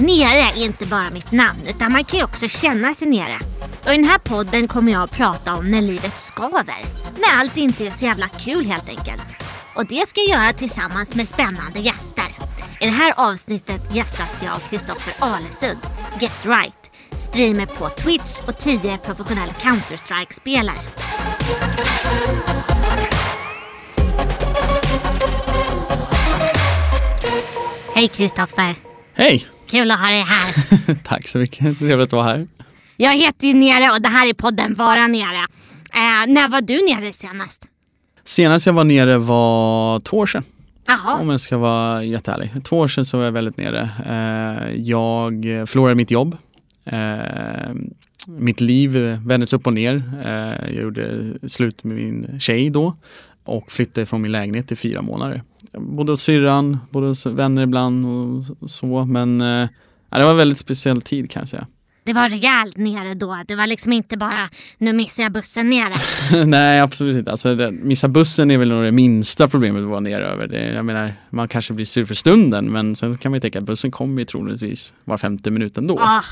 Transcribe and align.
Nere 0.00 0.40
är 0.40 0.64
inte 0.64 0.86
bara 0.86 1.10
mitt 1.10 1.32
namn 1.32 1.60
utan 1.68 1.92
man 1.92 2.04
kan 2.04 2.18
ju 2.18 2.24
också 2.24 2.48
känna 2.48 2.94
sig 2.94 3.08
nere. 3.08 3.38
Och 3.84 3.92
i 3.92 3.96
den 3.96 4.04
här 4.04 4.18
podden 4.18 4.68
kommer 4.68 4.92
jag 4.92 5.02
att 5.02 5.10
prata 5.10 5.56
om 5.56 5.70
när 5.70 5.80
livet 5.82 6.18
skaver. 6.18 6.84
När 7.16 7.40
allt 7.40 7.56
inte 7.56 7.86
är 7.86 7.90
så 7.90 8.04
jävla 8.04 8.28
kul 8.28 8.66
helt 8.66 8.88
enkelt. 8.88 9.22
Och 9.76 9.86
det 9.86 10.08
ska 10.08 10.20
jag 10.20 10.42
göra 10.42 10.52
tillsammans 10.52 11.14
med 11.14 11.28
spännande 11.28 11.78
gäster. 11.78 12.24
I 12.80 12.84
det 12.84 12.90
här 12.90 13.14
avsnittet 13.16 13.94
gästas 13.94 14.42
jag 14.42 14.54
av 14.54 14.58
Kristoffer 14.58 15.14
Alesund, 15.18 15.80
Get 16.20 16.46
Right, 16.46 16.90
streamer 17.12 17.66
på 17.66 17.88
Twitch 17.88 18.40
och 18.48 18.58
tidigare 18.58 18.98
professionell 18.98 19.50
Counter-Strike-spelare. 19.50 20.80
Hej 27.94 28.08
Kristoffer! 28.08 28.74
Hej! 29.14 29.59
Kul 29.70 29.90
att 29.90 30.00
ha 30.00 30.06
dig 30.06 30.20
här. 30.20 30.94
Tack 31.04 31.28
så 31.28 31.38
mycket, 31.38 31.78
trevligt 31.78 32.06
att 32.06 32.12
vara 32.12 32.24
här. 32.24 32.48
Jag 32.96 33.16
heter 33.16 33.46
ju 33.46 33.54
Nere 33.54 33.90
och 33.90 34.02
det 34.02 34.08
här 34.08 34.28
är 34.28 34.34
podden 34.34 34.74
Vara 34.74 35.06
Nere. 35.06 35.46
Eh, 35.92 36.32
när 36.32 36.48
var 36.48 36.60
du 36.60 36.94
nere 36.94 37.12
senast? 37.12 37.66
Senast 38.24 38.66
jag 38.66 38.72
var 38.72 38.84
nere 38.84 39.18
var 39.18 40.00
två 40.00 40.18
år 40.18 40.26
sedan. 40.26 40.42
Jaha. 40.86 41.18
Om 41.20 41.30
jag 41.30 41.40
ska 41.40 41.58
vara 41.58 42.04
jätteärlig. 42.04 42.64
Två 42.64 42.78
år 42.78 42.88
sedan 42.88 43.04
så 43.04 43.16
var 43.16 43.24
jag 43.24 43.32
väldigt 43.32 43.56
nere. 43.56 43.90
Eh, 44.06 44.76
jag 44.76 45.42
förlorade 45.42 45.94
mitt 45.94 46.10
jobb. 46.10 46.36
Eh, 46.84 47.74
mitt 48.26 48.60
liv 48.60 48.96
vändes 49.26 49.52
upp 49.52 49.66
och 49.66 49.72
ner. 49.72 50.02
Eh, 50.24 50.74
jag 50.74 50.82
gjorde 50.82 51.32
slut 51.48 51.84
med 51.84 51.96
min 51.96 52.40
tjej 52.40 52.70
då 52.70 52.96
och 53.44 53.72
flyttade 53.72 54.06
från 54.06 54.22
min 54.22 54.32
lägenhet 54.32 54.72
i 54.72 54.76
fyra 54.76 55.02
månader. 55.02 55.42
Bodde 55.72 56.12
hos 56.12 56.22
syrran, 56.22 56.78
bodde 56.90 57.06
hos 57.06 57.26
vänner 57.26 57.62
ibland 57.62 58.06
och 58.06 58.70
så 58.70 59.04
men 59.04 59.40
eh, 59.40 59.68
det 60.10 60.24
var 60.24 60.30
en 60.30 60.36
väldigt 60.36 60.58
speciell 60.58 61.02
tid 61.02 61.30
kan 61.30 61.40
jag 61.40 61.48
säga. 61.48 61.66
Det 62.04 62.12
var 62.12 62.28
rejält 62.28 62.76
nere 62.76 63.14
då. 63.14 63.38
Det 63.48 63.54
var 63.54 63.66
liksom 63.66 63.92
inte 63.92 64.18
bara 64.18 64.48
nu 64.78 64.92
missar 64.92 65.22
jag 65.22 65.32
bussen 65.32 65.70
nere. 65.70 65.94
Nej 66.46 66.80
absolut 66.80 67.16
inte. 67.16 67.30
Alltså, 67.30 67.54
det, 67.54 67.70
missa 67.70 68.08
bussen 68.08 68.50
är 68.50 68.58
väl 68.58 68.68
nog 68.68 68.84
det 68.84 68.92
minsta 68.92 69.48
problemet 69.48 69.82
att 69.82 69.88
vara 69.88 70.00
nere 70.00 70.26
över. 70.26 70.46
Det, 70.46 70.72
jag 70.72 70.84
menar, 70.84 71.12
man 71.30 71.48
kanske 71.48 71.72
blir 71.72 71.84
sur 71.84 72.04
för 72.04 72.14
stunden 72.14 72.72
men 72.72 72.96
sen 72.96 73.18
kan 73.18 73.32
man 73.32 73.36
ju 73.36 73.40
tänka 73.40 73.58
att 73.58 73.64
bussen 73.64 73.90
kommer 73.90 74.18
ju 74.20 74.24
troligtvis 74.24 74.92
var 75.04 75.18
femte 75.18 75.50
minut 75.50 75.78
ändå. 75.78 75.98
Ah. 76.00 76.22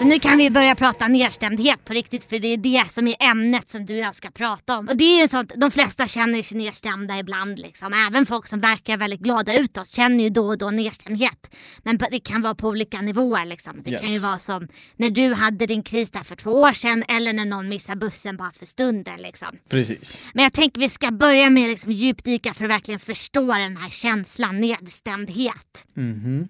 Så 0.00 0.06
nu 0.06 0.18
kan 0.18 0.38
vi 0.38 0.50
börja 0.50 0.74
prata 0.74 1.08
nedstämdhet 1.08 1.84
på 1.84 1.92
riktigt 1.92 2.24
för 2.24 2.38
det 2.38 2.48
är 2.48 2.56
det 2.56 2.84
som 2.90 3.06
är 3.08 3.16
ämnet 3.20 3.70
som 3.70 3.86
du 3.86 3.94
och 3.94 3.98
jag 4.00 4.14
ska 4.14 4.30
prata 4.30 4.78
om. 4.78 4.88
Och 4.88 4.96
det 4.96 5.04
är 5.04 5.22
ju 5.22 5.28
sånt, 5.28 5.52
de 5.56 5.70
flesta 5.70 6.06
känner 6.06 6.42
sig 6.42 6.58
nedstämda 6.58 7.18
ibland 7.18 7.58
liksom. 7.58 7.92
Även 8.08 8.26
folk 8.26 8.48
som 8.48 8.60
verkar 8.60 8.96
väldigt 8.96 9.20
glada 9.20 9.54
utåt 9.58 9.88
känner 9.88 10.24
ju 10.24 10.30
då 10.30 10.46
och 10.46 10.58
då 10.58 10.70
nedstämdhet. 10.70 11.50
Men 11.82 11.98
det 12.10 12.20
kan 12.20 12.42
vara 12.42 12.54
på 12.54 12.68
olika 12.68 13.00
nivåer 13.02 13.44
liksom. 13.46 13.82
Det 13.84 13.90
Yes. 13.90 14.00
kan 14.00 14.12
ju 14.12 14.18
vara 14.18 14.38
som 14.38 14.68
när 14.96 15.10
du 15.10 15.34
hade 15.34 15.66
din 15.66 15.82
kris 15.82 16.10
där 16.10 16.20
för 16.24 16.36
två 16.36 16.50
år 16.52 16.72
sedan 16.72 17.04
eller 17.08 17.32
när 17.32 17.44
någon 17.44 17.68
missar 17.68 17.96
bussen 17.96 18.36
bara 18.36 18.52
för 18.58 18.66
stunden 18.66 19.22
liksom. 19.22 19.48
Precis. 19.68 20.24
Men 20.34 20.42
jag 20.42 20.52
tänker 20.52 20.80
vi 20.80 20.88
ska 20.88 21.10
börja 21.10 21.50
med 21.50 21.68
liksom 21.70 21.92
djupdyka 21.92 22.54
för 22.54 22.64
att 22.64 22.70
verkligen 22.70 23.00
förstå 23.00 23.46
den 23.46 23.76
här 23.76 23.90
känslan 23.90 24.60
nedstämdhet. 24.60 25.84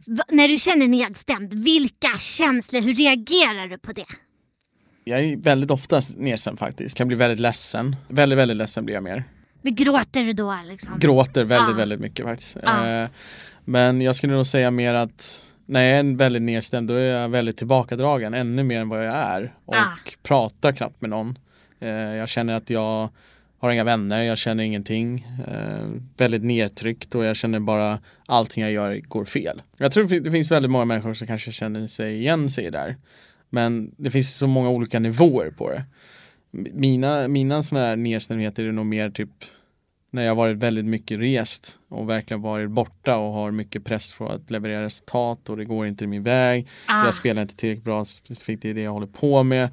V- 0.07 0.23
när 0.31 0.49
du 0.49 0.59
känner 0.59 0.89
nedstämd, 0.89 1.55
vilka 1.55 2.19
känslor, 2.19 2.81
hur 2.81 2.95
reagerar 2.95 3.40
du 3.69 3.79
på 3.79 3.93
det? 3.93 4.05
Jag 5.05 5.21
är 5.21 5.37
väldigt 5.37 5.71
ofta 5.71 6.01
nedstämd 6.17 6.59
faktiskt. 6.59 6.97
Kan 6.97 7.09
bli 7.09 7.17
väldigt 7.17 7.41
ledsen. 7.41 7.97
Väldigt, 8.09 8.39
väldigt 8.39 8.57
ledsen 8.57 8.85
blir 8.85 8.95
jag 8.95 9.03
mer. 9.05 9.25
Men 9.63 9.75
Gråter 9.75 10.23
du 10.25 10.33
då 10.33 10.57
liksom? 10.69 10.99
Gråter 10.99 11.45
väldigt, 11.45 11.71
Ja. 11.71 11.77
väldigt 11.77 12.01
mycket 12.01 12.27
faktiskt. 12.27 12.57
Ja. 12.63 12.89
Eh, 12.89 13.09
men 13.65 14.01
jag 14.01 14.17
skulle 14.17 14.33
nog 14.33 14.47
säga 14.47 14.71
mer 14.71 14.95
att 14.95 15.45
när 15.67 15.81
jag 15.83 15.99
är 15.99 16.17
väldigt 16.17 16.43
nedstämd 16.43 16.89
då 16.89 16.95
är 16.95 17.05
jag 17.21 17.29
väldigt 17.29 17.57
tillbakadragen 17.57 18.35
ännu 18.35 18.63
mer 18.63 18.81
än 18.81 18.89
vad 18.89 19.07
jag 19.07 19.15
är 19.17 19.55
och 19.65 19.77
Ah. 19.77 19.99
pratar 20.23 20.73
knappt 20.73 21.01
med 21.01 21.11
någon. 21.11 21.39
Eh, 21.79 21.89
jag 21.91 22.29
känner 22.29 22.55
att 22.55 22.71
jag 22.71 23.09
har 23.59 23.71
inga 23.71 23.85
vänner, 23.85 24.23
jag 24.23 24.39
känner 24.39 24.65
ingenting. 24.65 25.27
Eh, 25.49 25.89
väldigt 26.17 26.43
nedtryckt 26.45 27.15
och 27.15 27.25
jag 27.25 27.37
känner 27.37 27.61
bara 27.61 27.99
allting 28.27 28.63
jag 28.63 28.73
gör 28.73 28.97
går 29.09 29.25
fel. 29.25 29.63
Jag 29.77 29.93
tror 29.93 30.21
det 30.21 30.31
finns 30.31 30.51
väldigt 30.51 30.71
många 30.71 30.85
människor 30.85 31.15
som 31.15 31.27
kanske 31.27 31.53
känner 31.53 31.87
sig 31.87 32.15
igen 32.17 32.51
sig 32.51 32.71
där. 32.71 32.97
Men 33.51 33.95
det 33.97 34.11
finns 34.11 34.37
så 34.37 34.47
många 34.47 34.69
olika 34.71 34.99
nivåer 34.99 35.51
på 35.51 35.71
det. 35.71 35.85
Mina, 36.73 37.29
mina 37.29 37.63
sådana 37.63 37.87
här 37.87 37.97
nedstämdheter 37.97 38.65
är 38.65 38.73
nog 38.73 38.87
mer 38.87 39.11
typ 39.11 39.31
när 40.11 40.23
jag 40.25 40.35
varit 40.35 40.57
väldigt 40.57 40.85
mycket 40.85 41.19
rest 41.19 41.79
och 41.89 42.11
verkligen 42.11 42.43
varit 42.43 42.71
borta 42.71 43.17
och 43.17 43.33
har 43.33 43.51
mycket 43.51 43.85
press 43.85 44.13
på 44.13 44.29
att 44.29 44.51
leverera 44.51 44.85
resultat 44.85 45.49
och 45.49 45.57
det 45.57 45.65
går 45.65 45.87
inte 45.87 46.07
min 46.07 46.23
väg. 46.23 46.69
Ah. 46.87 47.05
Jag 47.05 47.15
spelar 47.15 47.43
inte 47.43 47.57
tillräckligt 47.57 47.85
bra 47.85 48.05
specifikt 48.05 48.65
i 48.65 48.73
det 48.73 48.83
jag 48.83 48.93
håller 48.93 49.07
på 49.07 49.43
med. 49.43 49.69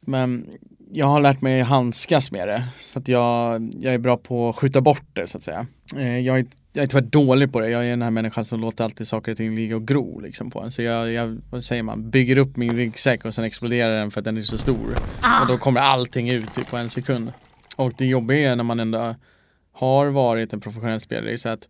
Men 0.00 0.46
jag 0.90 1.06
har 1.06 1.20
lärt 1.20 1.40
mig 1.40 1.60
handskas 1.62 2.30
med 2.32 2.48
det 2.48 2.64
så 2.80 2.98
att 2.98 3.08
jag, 3.08 3.70
jag 3.80 3.94
är 3.94 3.98
bra 3.98 4.16
på 4.16 4.48
att 4.48 4.56
skjuta 4.56 4.80
bort 4.80 5.06
det 5.12 5.26
så 5.26 5.38
att 5.38 5.44
säga. 5.44 5.66
Eh, 5.96 6.18
Jag 6.18 6.38
är, 6.38 6.46
jag 6.72 6.82
är 6.82 6.86
tyvärr 6.86 7.02
dålig 7.02 7.52
på 7.52 7.60
det. 7.60 7.70
Jag 7.70 7.84
är 7.86 7.90
den 7.90 8.02
här 8.02 8.10
människan 8.10 8.44
som 8.44 8.60
låter 8.60 8.84
alltid 8.84 9.06
saker 9.06 9.32
och 9.32 9.38
ting 9.38 9.56
ligga 9.56 9.76
och 9.76 9.86
gro 9.86 10.20
liksom 10.20 10.50
på 10.50 10.60
en. 10.60 10.70
Så 10.70 10.82
jag, 10.82 11.12
jag 11.12 11.40
vad 11.50 11.64
säger 11.64 11.82
man, 11.82 12.10
bygger 12.10 12.38
upp 12.38 12.56
min 12.56 12.76
ryggsäck 12.76 13.24
och 13.24 13.34
sen 13.34 13.44
exploderar 13.44 13.98
den 13.98 14.10
för 14.10 14.20
att 14.20 14.24
den 14.24 14.36
är 14.36 14.42
så 14.42 14.58
stor. 14.58 14.96
Ah. 15.20 15.42
Och 15.42 15.48
då 15.48 15.58
kommer 15.58 15.80
allting 15.80 16.30
ut 16.30 16.54
typ 16.54 16.70
på 16.70 16.76
en 16.76 16.90
sekund. 16.90 17.32
Och 17.76 17.92
det 17.98 18.06
jobbiga 18.06 18.52
är 18.52 18.56
när 18.56 18.64
man 18.64 18.80
ändå 18.80 19.14
har 19.72 20.06
varit 20.06 20.52
en 20.52 20.60
professionell 20.60 21.00
spelare, 21.00 21.32
är 21.32 21.36
så 21.36 21.48
att 21.48 21.68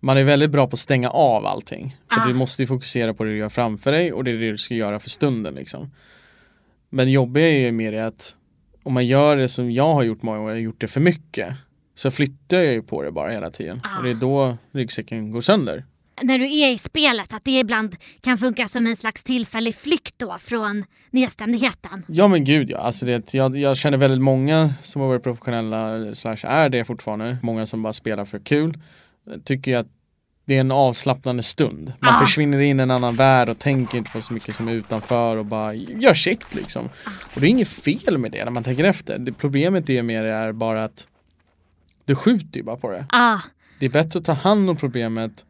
man 0.00 0.16
är 0.16 0.22
väldigt 0.24 0.50
bra 0.50 0.66
på 0.66 0.74
att 0.74 0.80
stänga 0.80 1.10
av 1.10 1.46
allting. 1.46 1.96
För 2.12 2.20
Ah. 2.20 2.26
du 2.26 2.34
måste 2.34 2.62
ju 2.62 2.66
fokusera 2.66 3.14
på 3.14 3.24
det 3.24 3.30
du 3.30 3.36
gör 3.36 3.48
framför 3.48 3.92
dig 3.92 4.12
och 4.12 4.24
det 4.24 4.38
du 4.38 4.58
ska 4.58 4.74
göra 4.74 4.98
för 5.00 5.10
stunden 5.10 5.54
liksom. 5.54 5.90
Men 6.90 7.06
det 7.06 7.12
jobbiga 7.12 7.48
är 7.48 7.60
ju 7.60 7.72
mer 7.72 7.92
det 7.92 8.06
att 8.06 8.34
om 8.82 8.92
man 8.92 9.06
gör 9.06 9.36
det 9.36 9.48
som 9.48 9.70
jag 9.70 9.94
har 9.94 10.02
gjort 10.02 10.22
många 10.22 10.38
gånger, 10.38 10.54
gjort 10.54 10.80
det 10.80 10.88
för 10.88 11.00
mycket 11.00 11.54
så 11.94 12.10
flyttar 12.10 12.56
jag 12.56 12.72
ju 12.72 12.82
på 12.82 13.02
det 13.02 13.10
bara 13.12 13.30
hela 13.30 13.50
tiden. 13.50 13.80
Och 13.98 14.04
det 14.04 14.10
är 14.10 14.14
då 14.14 14.56
ryggsäcken 14.72 15.30
går 15.30 15.40
sönder. 15.40 15.82
När 16.22 16.38
du 16.38 16.44
är 16.58 16.70
i 16.70 16.78
spelet, 16.78 17.32
att 17.32 17.44
det 17.44 17.58
ibland 17.58 17.96
kan 18.20 18.38
funka 18.38 18.68
som 18.68 18.86
en 18.86 18.96
slags 18.96 19.24
tillfällig 19.24 19.74
flykt 19.74 20.14
då 20.16 20.36
från 20.40 20.84
nedstämdheten. 21.10 22.02
Ja 22.08 22.28
men 22.28 22.44
gud 22.44 22.70
ja, 22.70 22.78
alltså 22.78 23.06
det, 23.06 23.34
jag, 23.34 23.56
jag 23.56 23.76
känner 23.76 23.98
väldigt 23.98 24.20
många 24.20 24.74
som 24.82 25.00
har 25.00 25.08
varit 25.08 25.22
professionella 25.22 26.14
slash 26.14 26.36
är 26.42 26.68
det 26.68 26.84
fortfarande. 26.84 27.36
Många 27.42 27.66
som 27.66 27.82
bara 27.82 27.92
spelar 27.92 28.24
för 28.24 28.38
kul. 28.38 28.78
Tycker 29.44 29.70
jag 29.70 29.80
att 29.80 29.86
det 30.44 30.56
är 30.56 30.60
en 30.60 30.70
avslappnande 30.70 31.42
stund. 31.42 31.92
Man 32.00 32.14
Ja. 32.20 32.26
försvinner 32.26 32.60
in 32.60 32.80
i 32.80 32.82
en 32.82 32.90
annan 32.90 33.16
värld 33.16 33.48
och 33.48 33.58
tänker 33.58 33.98
inte 33.98 34.10
på 34.10 34.20
så 34.20 34.32
mycket 34.32 34.54
som 34.56 34.68
är 34.68 34.72
utanför 34.72 35.36
och 35.36 35.44
bara 35.46 35.74
gör 35.74 36.14
sitt 36.14 36.54
liksom. 36.54 36.84
Och 37.34 37.40
det 37.40 37.46
är 37.46 37.50
inget 37.50 37.68
fel 37.68 38.18
med 38.18 38.32
det 38.32 38.44
när 38.44 38.52
man 38.52 38.64
tänker 38.64 38.84
efter. 38.84 39.18
Det 39.18 39.32
problemet 39.32 39.90
är 39.90 40.02
det 40.02 40.30
är 40.30 40.52
bara 40.52 40.84
att 40.84 41.06
du 42.04 42.14
skjuter 42.14 42.58
ju 42.58 42.62
bara 42.62 42.76
på 42.76 42.90
det. 42.90 43.06
Ah. 43.08 43.40
Det 43.78 43.86
är 43.86 43.90
bättre 43.90 44.18
att 44.18 44.24
ta 44.24 44.32
hand 44.32 44.70
om 44.70 44.76
problemet 44.76 45.44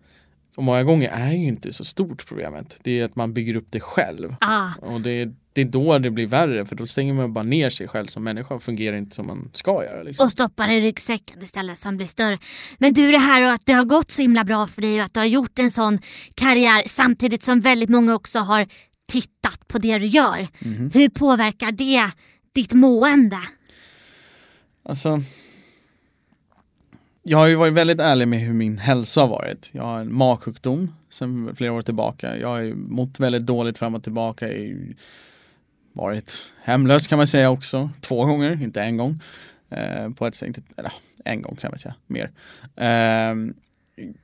och 0.56 0.64
många 0.64 0.82
gånger 0.82 1.08
är 1.08 1.32
ju 1.32 1.46
inte 1.46 1.72
så 1.72 1.84
stort 1.84 2.26
problemet. 2.26 2.78
Det 2.82 3.00
är 3.00 3.04
att 3.04 3.16
man 3.16 3.32
bygger 3.32 3.56
upp 3.56 3.66
det 3.70 3.80
själv. 3.80 4.34
Ah. 4.40 4.70
Och 4.80 5.00
det, 5.00 5.28
det 5.52 5.60
är 5.60 5.64
då 5.64 5.98
det 5.98 6.10
blir 6.10 6.26
värre 6.26 6.66
för 6.66 6.76
då 6.76 6.86
stänger 6.86 7.14
man 7.14 7.32
bara 7.32 7.44
ner 7.44 7.70
sig 7.70 7.88
själv 7.88 8.06
som 8.06 8.24
människa 8.24 8.54
och 8.54 8.62
fungerar 8.62 8.96
inte 8.96 9.16
som 9.16 9.26
man 9.26 9.50
ska 9.52 9.84
göra. 9.84 10.02
Liksom. 10.02 10.26
och 10.26 10.32
stoppar 10.32 10.68
i 10.68 10.80
ryggsäcken 10.80 11.42
istället 11.42 11.78
som 11.78 11.96
blir 11.96 12.06
större. 12.06 12.38
Men 12.78 12.92
du 12.92 13.10
det 13.10 13.18
här 13.18 13.42
och 13.42 13.50
att 13.50 13.66
det 13.66 13.72
har 13.72 13.84
gått 13.84 14.10
så 14.10 14.22
himla 14.22 14.44
bra 14.44 14.66
för 14.66 14.82
dig 14.82 14.98
och 14.98 15.04
att 15.04 15.14
du 15.14 15.20
har 15.20 15.26
gjort 15.26 15.58
en 15.58 15.70
sån 15.70 15.98
karriär 16.34 16.82
samtidigt 16.86 17.42
som 17.42 17.60
väldigt 17.60 17.90
många 17.90 18.14
också 18.14 18.38
har 18.38 18.66
tittat 19.08 19.68
på 19.68 19.78
det 19.78 19.98
du 19.98 20.06
gör. 20.06 20.48
Hur 20.92 21.08
påverkar 21.08 21.72
det 21.72 22.10
ditt 22.54 22.72
mående? 22.72 23.38
Alltså, 24.84 25.22
jag 27.22 27.38
har 27.38 27.46
ju 27.46 27.54
varit 27.54 27.72
väldigt 27.72 28.00
ärlig 28.00 28.28
med 28.28 28.40
hur 28.40 28.52
min 28.52 28.78
hälsa 28.78 29.20
har 29.20 29.28
varit. 29.28 29.70
Jag 29.72 29.82
har 29.82 30.00
en 30.00 30.14
magsjukdom 30.14 30.94
sedan 31.10 31.54
flera 31.56 31.72
år 31.72 31.82
tillbaka. 31.82 32.36
Jag 32.36 32.48
har 32.48 32.60
ju 32.60 32.74
mått 32.74 33.20
väldigt 33.20 33.46
dåligt 33.46 33.78
fram 33.78 33.94
och 33.94 34.02
tillbaka. 34.02 34.52
Jag 34.52 34.68
har 34.68 34.94
varit 35.92 36.52
hemlös 36.62 37.06
kan 37.06 37.18
man 37.18 37.26
säga 37.26 37.50
också. 37.50 37.90
Två 38.00 38.24
gånger, 38.24 38.62
inte 38.62 38.82
en 38.82 38.96
gång. 38.96 39.20
Eh, 39.70 40.10
på 40.10 40.26
ett 40.26 40.34
sätt, 40.34 40.58
eller 40.76 40.92
en 41.24 41.42
gång 41.42 41.56
kan 41.56 41.70
man 41.70 41.78
säga, 41.78 41.94
mer. 42.06 42.30
Eh, 42.76 43.34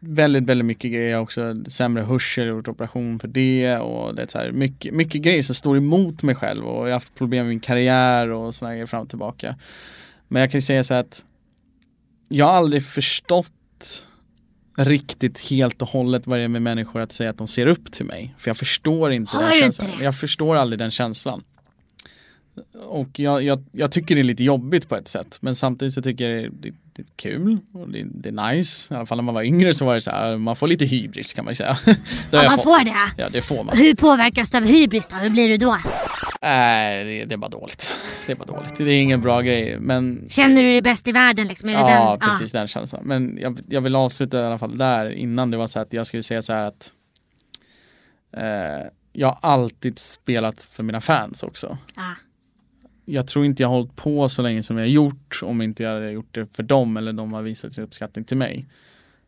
väldigt, 0.00 0.44
väldigt 0.44 0.66
mycket 0.66 0.92
grejer. 0.92 1.10
Jag 1.10 1.16
har 1.16 1.22
också 1.22 1.64
sämre 1.64 2.02
hörsel, 2.02 2.46
gjort 2.46 2.68
operation 2.68 3.18
för 3.18 3.28
det 3.28 3.78
och 3.78 4.14
det 4.14 4.22
är 4.22 4.26
så 4.26 4.38
här, 4.38 4.50
mycket, 4.50 4.94
mycket 4.94 5.22
grejer 5.22 5.42
som 5.42 5.54
står 5.54 5.76
emot 5.76 6.22
mig 6.22 6.34
själv 6.34 6.64
och 6.64 6.80
jag 6.80 6.86
har 6.86 6.92
haft 6.92 7.14
problem 7.14 7.46
med 7.46 7.48
min 7.48 7.60
karriär 7.60 8.30
och 8.30 8.54
sådana 8.54 8.74
grejer 8.74 8.86
fram 8.86 9.02
och 9.02 9.08
tillbaka. 9.08 9.56
Men 10.28 10.40
jag 10.40 10.50
kan 10.50 10.58
ju 10.58 10.62
säga 10.62 10.84
så 10.84 10.94
att 10.94 11.24
jag 12.28 12.46
har 12.46 12.52
aldrig 12.52 12.84
förstått 12.84 13.52
riktigt 14.76 15.50
helt 15.50 15.82
och 15.82 15.88
hållet 15.88 16.26
vad 16.26 16.38
det 16.38 16.42
är 16.42 16.48
med 16.48 16.62
människor 16.62 17.00
att 17.00 17.12
säga 17.12 17.30
att 17.30 17.38
de 17.38 17.48
ser 17.48 17.66
upp 17.66 17.92
till 17.92 18.06
mig. 18.06 18.34
För 18.38 18.50
jag 18.50 18.56
förstår 18.56 19.12
inte 19.12 19.36
Har 19.36 19.42
den 19.42 19.52
inte 19.52 19.64
känslan. 19.64 19.90
det? 19.98 20.04
Jag 20.04 20.16
förstår 20.16 20.56
aldrig 20.56 20.78
den 20.78 20.90
känslan. 20.90 21.42
Och 22.86 23.20
jag, 23.20 23.42
jag, 23.42 23.64
jag, 23.72 23.92
tycker 23.92 24.14
det 24.14 24.20
är 24.20 24.24
lite 24.24 24.44
jobbigt 24.44 24.88
på 24.88 24.96
ett 24.96 25.08
sätt. 25.08 25.38
Men 25.40 25.54
samtidigt 25.54 25.94
så 25.94 26.02
tycker 26.02 26.30
jag 26.30 26.42
det, 26.42 26.48
det, 26.60 26.74
det 26.92 27.02
är 27.02 27.06
kul 27.16 27.58
och 27.72 27.88
det, 27.88 28.04
det, 28.04 28.28
är 28.28 28.52
nice. 28.52 28.94
I 28.94 28.96
alla 28.96 29.06
fall 29.06 29.18
när 29.18 29.22
man 29.22 29.34
var 29.34 29.42
yngre 29.42 29.74
så 29.74 29.84
var 29.84 29.94
det 29.94 30.00
så 30.00 30.10
här, 30.10 30.36
man 30.36 30.56
får 30.56 30.66
lite 30.66 30.84
hybris 30.84 31.32
kan 31.32 31.44
man 31.44 31.54
säga. 31.54 31.78
ja, 32.30 32.42
man 32.42 32.50
fått. 32.50 32.62
får 32.62 32.84
det? 32.84 33.22
Ja, 33.22 33.28
det 33.28 33.42
får 33.42 33.64
man. 33.64 33.76
Hur 33.76 33.94
påverkas 33.94 34.50
du 34.50 34.56
av 34.56 34.64
hybris 34.64 35.06
då? 35.06 35.16
Hur 35.16 35.30
blir 35.30 35.48
du 35.48 35.56
då? 35.56 35.78
Nej, 36.42 37.04
det, 37.04 37.24
det, 37.24 37.34
är 37.34 37.36
bara 37.36 37.48
dåligt. 37.48 37.90
Det 38.26 38.32
är 38.32 38.36
bara 38.36 38.44
dåligt. 38.44 38.76
Det 38.76 38.84
är 38.84 39.02
ingen 39.02 39.20
bra 39.20 39.40
grej. 39.40 39.78
Men... 39.80 40.26
Känner 40.30 40.62
du 40.62 40.68
dig 40.68 40.82
bäst 40.82 41.08
i 41.08 41.12
världen 41.12 41.46
liksom? 41.46 41.68
ja, 41.68 42.16
den? 42.20 42.30
precis 42.30 42.54
ja. 42.54 42.60
den 42.60 42.68
känslan. 42.68 43.02
Men 43.04 43.38
jag, 43.40 43.60
jag 43.68 43.80
vill 43.80 43.96
avsluta 43.96 44.40
i 44.40 44.44
alla 44.44 44.58
fall 44.58 44.78
där 44.78 45.10
innan 45.10 45.50
det 45.50 45.56
var 45.56 45.66
så 45.66 45.80
att 45.80 45.92
jag 45.92 46.06
skulle 46.06 46.22
säga 46.22 46.42
så 46.42 46.52
här 46.52 46.64
att 46.64 46.92
eh, 48.32 48.90
jag 49.12 49.28
har 49.28 49.38
alltid 49.50 49.98
spelat 49.98 50.62
för 50.62 50.82
mina 50.82 51.00
fans 51.00 51.42
också. 51.42 51.78
Ah. 51.94 52.14
Jag 53.04 53.26
tror 53.26 53.44
inte 53.44 53.62
jag 53.62 53.68
har 53.68 53.76
hållit 53.76 53.96
på 53.96 54.28
så 54.28 54.42
länge 54.42 54.62
som 54.62 54.76
jag 54.76 54.84
har 54.84 54.90
gjort 54.90 55.40
om 55.42 55.62
inte 55.62 55.82
jag 55.82 55.94
hade 55.94 56.10
gjort 56.10 56.34
det 56.34 56.46
för 56.46 56.62
dem 56.62 56.96
eller 56.96 57.12
de 57.12 57.32
har 57.32 57.42
visat 57.42 57.72
sin 57.72 57.84
uppskattning 57.84 58.24
till 58.24 58.36
mig. 58.36 58.66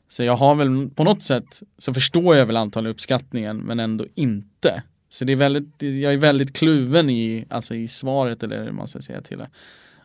Så 0.09 0.23
jag 0.23 0.37
har 0.37 0.55
väl 0.55 0.91
på 0.91 1.05
något 1.05 1.23
sätt 1.23 1.63
så 1.79 1.95
förstår 1.95 2.37
jag 2.37 2.47
väl 2.47 2.57
antagligen 2.57 2.95
uppskattningen 2.95 3.57
men 3.57 3.81
ändå 3.81 4.05
inte. 4.15 4.83
Så 5.13 5.25
det 5.25 5.33
är 5.33 5.37
väldigt, 5.37 5.83
jag 5.83 6.13
är 6.13 6.17
väldigt 6.17 6.57
kluven 6.57 7.11
i, 7.11 7.45
alltså 7.51 7.75
i 7.75 7.89
svaret 7.89 8.43
eller 8.43 8.65
hur 8.65 8.73
man 8.73 8.89
ska 8.89 9.01
säga 9.01 9.21
till 9.21 9.39
det. 9.39 9.49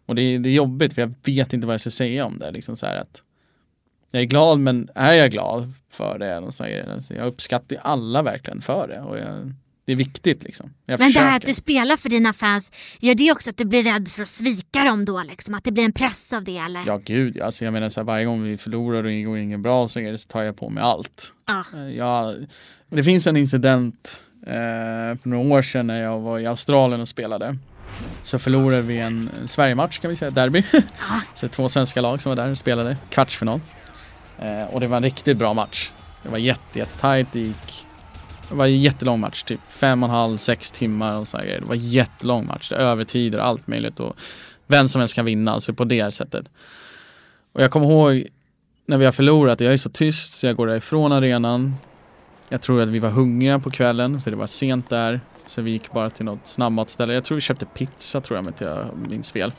Och 0.05 0.15
det 0.15 0.21
är, 0.21 0.39
det 0.39 0.49
är 0.49 0.53
jobbigt 0.53 0.93
för 0.93 1.01
jag 1.01 1.13
vet 1.23 1.53
inte 1.53 1.67
vad 1.67 1.73
jag 1.73 1.81
ska 1.81 1.89
säga 1.89 2.25
om 2.25 2.39
det. 2.39 2.51
Liksom 2.51 2.75
så 2.75 2.85
att 2.85 3.21
jag 4.11 4.21
är 4.21 4.25
glad 4.25 4.59
men 4.59 4.89
är 4.95 5.13
jag 5.13 5.31
glad 5.31 5.73
för 5.89 6.19
det? 6.19 6.37
Och 6.37 6.53
så 6.53 6.63
alltså 6.93 7.13
jag 7.13 7.27
uppskattar 7.27 7.77
alla 7.81 8.21
verkligen 8.21 8.61
för 8.61 8.87
det. 8.87 9.01
Och 9.01 9.17
jag, 9.17 9.53
det 9.85 9.91
är 9.91 9.95
viktigt 9.95 10.43
liksom. 10.43 10.73
Jag 10.85 10.99
men 10.99 11.07
försöker. 11.07 11.25
det 11.25 11.29
här 11.29 11.37
att 11.37 11.45
du 11.45 11.53
spelar 11.53 11.97
för 11.97 12.09
dina 12.09 12.33
fans, 12.33 12.71
gör 12.99 13.15
det 13.15 13.31
också 13.31 13.49
att 13.49 13.57
du 13.57 13.65
blir 13.65 13.83
rädd 13.83 14.07
för 14.07 14.23
att 14.23 14.29
svika 14.29 14.83
dem 14.83 15.05
då? 15.05 15.23
Liksom? 15.23 15.55
Att 15.55 15.63
det 15.63 15.71
blir 15.71 15.83
en 15.83 15.93
press 15.93 16.33
av 16.33 16.43
det 16.43 16.57
eller? 16.57 16.83
Ja 16.87 17.01
gud, 17.05 17.41
alltså 17.41 17.65
jag 17.65 17.73
menar 17.73 17.89
så 17.89 17.99
här, 17.99 18.05
varje 18.05 18.25
gång 18.25 18.43
vi 18.43 18.57
förlorar 18.57 18.97
och 18.97 19.03
det 19.03 19.23
går 19.23 19.37
inget 19.37 19.59
bra 19.59 19.87
så, 19.87 19.99
det, 19.99 20.17
så 20.17 20.27
tar 20.27 20.41
jag 20.41 20.57
på 20.57 20.69
mig 20.69 20.83
allt. 20.83 21.33
Ah. 21.45 21.77
Jag, 21.77 22.45
det 22.89 23.03
finns 23.03 23.27
en 23.27 23.37
incident 23.37 24.09
eh, 24.45 25.17
för 25.21 25.29
några 25.29 25.55
år 25.55 25.61
sedan 25.61 25.87
när 25.87 26.01
jag 26.01 26.19
var 26.19 26.39
i 26.39 26.45
Australien 26.45 27.01
och 27.01 27.07
spelade. 27.07 27.57
Så 28.23 28.39
förlorade 28.39 28.81
vi 28.81 28.99
en, 28.99 29.29
Sverigematch 29.45 29.99
kan 29.99 30.09
vi 30.09 30.15
säga, 30.15 30.31
derby. 30.31 30.63
Ah. 30.73 31.19
så 31.35 31.47
två 31.47 31.69
svenska 31.69 32.01
lag 32.01 32.21
som 32.21 32.29
var 32.29 32.35
där 32.35 32.51
och 32.51 32.57
spelade 32.57 32.97
kvartsfinal. 33.09 33.59
Eh, 34.39 34.63
och 34.63 34.79
det 34.79 34.87
var 34.87 34.97
en 34.97 35.03
riktigt 35.03 35.37
bra 35.37 35.53
match. 35.53 35.91
Det 36.23 36.29
var 36.29 36.37
jätte, 36.37 36.79
jätte 36.79 36.99
tajt, 36.99 37.27
det 37.31 37.39
gick 37.39 37.85
det 38.49 38.55
var 38.55 38.65
en 38.65 38.81
jättelång 38.81 39.19
match, 39.19 39.43
typ 39.43 39.59
fem 39.67 40.03
och 40.03 40.09
en 40.09 40.15
halv, 40.15 40.37
sex 40.37 40.71
timmar 40.71 41.15
och 41.15 41.27
så 41.27 41.37
grejer. 41.37 41.59
Det 41.59 41.65
var 41.65 41.75
en 41.75 41.89
jättelång 41.89 42.45
match, 42.45 42.69
det 42.69 42.75
övertider 42.75 43.37
och 43.37 43.45
allt 43.45 43.67
möjligt 43.67 43.99
och 43.99 44.15
vem 44.67 44.87
som 44.87 44.99
helst 44.99 45.15
kan 45.15 45.25
vinna, 45.25 45.51
alltså 45.51 45.73
på 45.73 45.83
det 45.83 46.11
sättet. 46.11 46.49
Och 47.53 47.63
jag 47.63 47.71
kommer 47.71 47.87
ihåg 47.87 48.27
när 48.85 48.97
vi 48.97 49.05
har 49.05 49.11
förlorat, 49.11 49.59
jag 49.59 49.73
är 49.73 49.77
så 49.77 49.89
tyst 49.89 50.33
så 50.33 50.45
jag 50.45 50.55
går 50.55 50.67
därifrån 50.67 51.11
arenan. 51.11 51.75
Jag 52.49 52.61
tror 52.61 52.81
att 52.81 52.89
vi 52.89 52.99
var 52.99 53.09
hungriga 53.09 53.59
på 53.59 53.71
kvällen 53.71 54.19
för 54.19 54.31
det 54.31 54.37
var 54.37 54.47
sent 54.47 54.89
där. 54.89 55.21
Så 55.45 55.61
vi 55.61 55.71
gick 55.71 55.91
bara 55.91 56.09
till 56.09 56.25
något 56.25 56.47
snabbmatsställe. 56.47 57.13
Jag 57.13 57.23
tror 57.23 57.35
vi 57.35 57.41
köpte 57.41 57.65
pizza 57.65 58.21
tror 58.21 58.37
jag 58.37 58.41
om 58.43 58.47
inte 58.47 58.63
jag 58.63 59.09
minns 59.09 59.31
fel. 59.31 59.51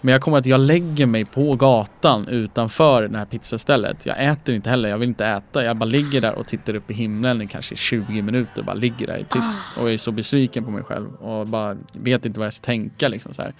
Men 0.00 0.12
jag 0.12 0.22
kommer 0.22 0.38
att 0.38 0.46
jag 0.46 0.60
lägger 0.60 1.06
mig 1.06 1.24
på 1.24 1.54
gatan 1.56 2.28
utanför 2.28 3.08
det 3.08 3.18
här 3.18 3.24
pizzastället. 3.24 4.06
Jag 4.06 4.24
äter 4.24 4.54
inte 4.54 4.70
heller, 4.70 4.88
jag 4.88 4.98
vill 4.98 5.08
inte 5.08 5.26
äta. 5.26 5.64
Jag 5.64 5.76
bara 5.76 5.84
ligger 5.84 6.20
där 6.20 6.34
och 6.34 6.46
tittar 6.46 6.74
upp 6.74 6.90
i 6.90 6.94
himlen 6.94 7.42
i 7.42 7.46
kanske 7.46 7.76
20 7.76 8.22
minuter. 8.22 8.62
Bara 8.62 8.74
ligger 8.74 9.06
där 9.06 9.18
i 9.18 9.24
tyst 9.24 9.78
och 9.78 9.86
jag 9.86 9.92
är 9.92 9.98
så 9.98 10.12
besviken 10.12 10.64
på 10.64 10.70
mig 10.70 10.82
själv 10.82 11.14
och 11.14 11.46
bara 11.46 11.76
vet 11.92 12.26
inte 12.26 12.38
vad 12.38 12.46
jag 12.46 12.54
ska 12.54 12.64
tänka 12.64 13.08
liksom 13.08 13.34
så 13.34 13.42
här. 13.42 13.52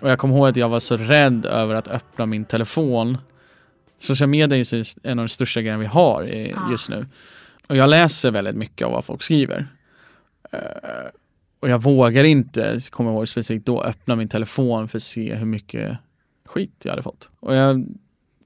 Och 0.00 0.10
jag 0.10 0.18
kommer 0.18 0.34
ihåg 0.34 0.48
att 0.48 0.56
jag 0.56 0.68
var 0.68 0.80
så 0.80 0.96
rädd 0.96 1.46
över 1.46 1.74
att 1.74 1.88
öppna 1.88 2.26
min 2.26 2.44
telefon. 2.44 3.18
Social 3.98 4.28
media 4.28 4.58
är 4.58 5.08
en 5.08 5.18
av 5.18 5.24
de 5.24 5.28
största 5.28 5.60
grejerna 5.60 5.80
vi 5.80 5.86
har 5.86 6.22
just 6.70 6.90
nu. 6.90 7.06
Och 7.70 7.76
jag 7.76 7.90
läser 7.90 8.30
väldigt 8.30 8.56
mycket 8.56 8.86
av 8.86 8.92
vad 8.92 9.04
folk 9.04 9.22
skriver. 9.22 9.66
Uh, 10.54 11.10
och 11.60 11.68
jag 11.68 11.82
vågar 11.82 12.24
inte, 12.24 12.80
kommer 12.90 13.10
jag 13.10 13.16
ihåg 13.16 13.28
specifikt 13.28 13.66
då, 13.66 13.82
öppna 13.82 14.16
min 14.16 14.28
telefon 14.28 14.88
för 14.88 14.98
att 14.98 15.02
se 15.02 15.34
hur 15.34 15.46
mycket 15.46 15.98
skit 16.44 16.74
jag 16.82 16.90
hade 16.90 17.02
fått. 17.02 17.28
Och 17.40 17.54
jag, 17.54 17.86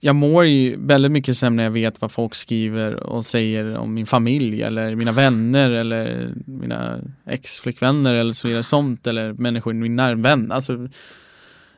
jag 0.00 0.14
mår 0.14 0.44
ju 0.44 0.76
väldigt 0.76 1.12
mycket 1.12 1.36
sämre 1.36 1.56
när 1.56 1.64
jag 1.64 1.70
vet 1.70 2.00
vad 2.00 2.12
folk 2.12 2.34
skriver 2.34 2.94
och 2.94 3.26
säger 3.26 3.76
om 3.76 3.94
min 3.94 4.06
familj 4.06 4.62
eller 4.62 4.94
mina 4.94 5.12
vänner 5.12 5.70
eller 5.70 6.32
mina 6.46 6.98
ex-flickvänner 7.26 8.14
eller 8.14 8.32
så 8.32 8.48
vidare 8.48 8.62
sånt 8.62 9.06
eller 9.06 9.32
människor, 9.32 9.74
i 9.74 9.76
min 9.76 9.96
närvän. 9.96 10.52
Alltså, 10.52 10.88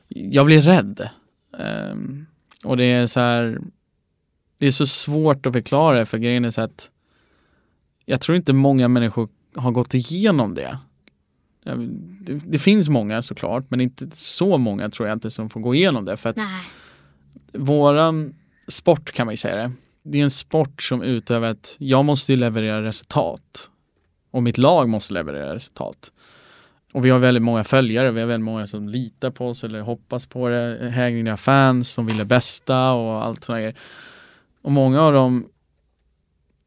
jag 0.08 0.46
blir 0.46 0.62
rädd. 0.62 1.08
Um, 1.90 2.26
och 2.64 2.76
det 2.76 2.84
är 2.84 3.06
så 3.06 3.20
här, 3.20 3.60
det 4.58 4.66
är 4.66 4.70
så 4.70 4.86
svårt 4.86 5.46
att 5.46 5.52
förklara 5.52 6.06
för 6.06 6.18
grejen 6.18 6.44
är 6.44 6.50
så 6.50 6.60
att 6.60 6.90
jag 8.06 8.20
tror 8.20 8.36
inte 8.36 8.52
många 8.52 8.88
människor 8.88 9.28
har 9.54 9.70
gått 9.70 9.94
igenom 9.94 10.54
det. 10.54 10.78
Det, 12.20 12.40
det, 12.46 12.58
finns 12.58 12.88
många 12.88 13.22
såklart, 13.22 13.64
men 13.68 13.80
inte 13.80 14.10
så 14.12 14.58
många 14.58 14.90
tror 14.90 15.08
jag 15.08 15.16
inte 15.16 15.30
som 15.30 15.50
får 15.50 15.60
gå 15.60 15.74
igenom 15.74 16.04
det. 16.04 16.16
För 16.16 16.30
att 16.30 16.36
Nej. 16.36 16.64
våran 17.52 18.34
sport 18.68 19.12
kan 19.12 19.26
man 19.26 19.32
ju 19.32 19.36
säga 19.36 19.56
det. 19.56 19.72
Det 20.02 20.18
är 20.18 20.22
en 20.22 20.30
sport 20.30 20.82
som 20.82 21.02
utövar 21.02 21.48
att 21.48 21.76
jag 21.78 22.04
måste 22.04 22.36
leverera 22.36 22.82
resultat. 22.82 23.70
Och 24.30 24.42
mitt 24.42 24.58
lag 24.58 24.88
måste 24.88 25.14
leverera 25.14 25.54
resultat. 25.54 26.12
Och 26.92 27.04
vi 27.04 27.10
har 27.10 27.18
väldigt 27.18 27.42
många 27.42 27.64
följare, 27.64 28.10
vi 28.10 28.20
har 28.20 28.28
väldigt 28.28 28.44
många 28.44 28.66
som 28.66 28.88
litar 28.88 29.30
på 29.30 29.48
oss 29.48 29.64
eller 29.64 29.80
hoppas 29.80 30.26
på 30.26 30.48
det. 30.48 30.90
Hängriga 30.90 31.36
fans 31.36 31.90
som 31.92 32.06
vill 32.06 32.16
det 32.16 32.24
bästa 32.24 32.92
och 32.92 33.24
allt 33.24 33.44
sådana 33.44 33.60
grejer. 33.60 33.76
Och 34.62 34.72
många 34.72 35.02
av 35.02 35.12
dem 35.12 35.46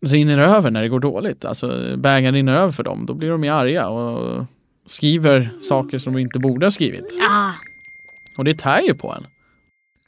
rinner 0.06 0.38
över 0.38 0.72
när 0.72 0.82
det 0.82 0.90
går 0.90 1.00
dåligt. 1.00 1.46
Alltså 1.46 1.98
bägaren 1.98 2.34
rinner 2.34 2.54
över 2.54 2.72
för 2.72 2.84
dem. 2.84 3.06
Då 3.06 3.14
blir 3.14 3.30
de 3.30 3.44
ju 3.44 3.50
arga 3.50 3.88
och 3.88 4.46
skriver 4.86 5.50
saker 5.62 5.98
som 5.98 6.14
de 6.14 6.20
inte 6.20 6.40
borde 6.40 6.66
ha 6.66 6.72
skrivit. 6.72 7.18
Ja. 7.20 7.54
Och 8.38 8.46
det 8.46 8.60
tär 8.60 8.82
ju 8.82 8.94
på 8.94 9.14
en. 9.14 9.26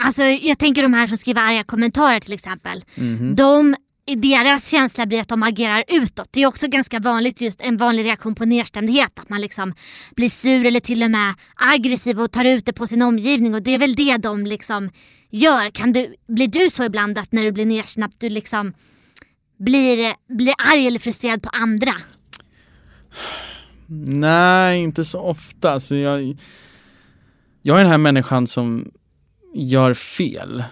Alltså 0.04 0.24
jag 0.24 0.60
tänker 0.60 0.84
de 0.84 0.94
här 0.94 1.08
som 1.08 1.18
skriver 1.18 1.42
arga 1.42 1.64
kommentarer 1.64 2.20
till 2.20 2.34
exempel. 2.34 2.84
Mm. 2.96 3.36
De, 3.36 3.76
deras 4.18 4.70
känsla 4.70 5.06
blir 5.06 5.22
att 5.22 5.28
de 5.28 5.44
agerar 5.44 5.84
utåt. 5.88 6.28
Det 6.32 6.44
är 6.44 6.48
också 6.48 6.68
ganska 6.68 7.00
vanligt, 7.00 7.42
just 7.42 7.62
en 7.62 7.78
vanlig 7.78 8.06
reaktion 8.06 8.36
på 8.36 8.46
nedstämdhet. 8.46 9.20
Att 9.20 9.30
man 9.30 9.42
liksom 9.42 9.74
blir 10.16 10.30
sur 10.30 10.66
eller 10.66 10.80
till 10.80 11.04
och 11.04 11.12
med 11.12 11.34
aggressiv 11.56 12.20
och 12.22 12.32
tar 12.32 12.46
ut 12.46 12.66
det 12.66 12.74
på 12.74 12.88
sin 12.88 13.02
omgivning. 13.02 13.56
Och 13.56 13.62
det 13.62 13.72
är 13.72 13.80
väl 13.80 13.96
det 13.96 14.18
de 14.18 14.46
liksom 14.46 14.90
gör. 15.30 15.70
Kan 15.70 15.94
du, 15.94 16.16
blir 16.28 16.48
du 16.48 16.70
så 16.70 16.84
ibland 16.84 17.18
att 17.18 17.32
när 17.32 17.44
du 17.44 17.52
blir 17.52 17.66
nedstämd 17.66 18.14
du 18.18 18.30
liksom 18.30 18.74
blir, 19.66 20.14
blir 20.38 20.54
arg 20.74 20.88
eller 20.88 21.00
frustrerad 21.00 21.44
på 21.44 21.50
andra? 21.50 21.92
Nej, 23.88 24.80
inte 24.80 25.06
så 25.06 25.20
ofta. 25.20 25.72
Alltså 25.72 25.96
jag, 25.96 26.38
jag 27.62 27.78
är 27.78 27.82
den 27.82 27.92
här 27.92 27.98
människan 27.98 28.48
som 28.48 28.92
gör 29.54 29.94
fel. 29.94 30.64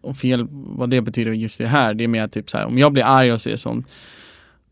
Och 0.00 0.16
fel, 0.16 0.46
vad 0.50 0.90
det 0.90 1.00
betyder 1.00 1.32
just 1.32 1.58
det 1.58 1.66
här, 1.66 1.94
det 1.94 2.04
är 2.04 2.08
mer 2.08 2.28
typ 2.28 2.50
så 2.50 2.58
här, 2.58 2.66
om 2.66 2.78
jag 2.78 2.92
blir 2.92 3.04
arg 3.04 3.32
och 3.32 3.40
ser 3.40 3.56
sånt 3.56 3.86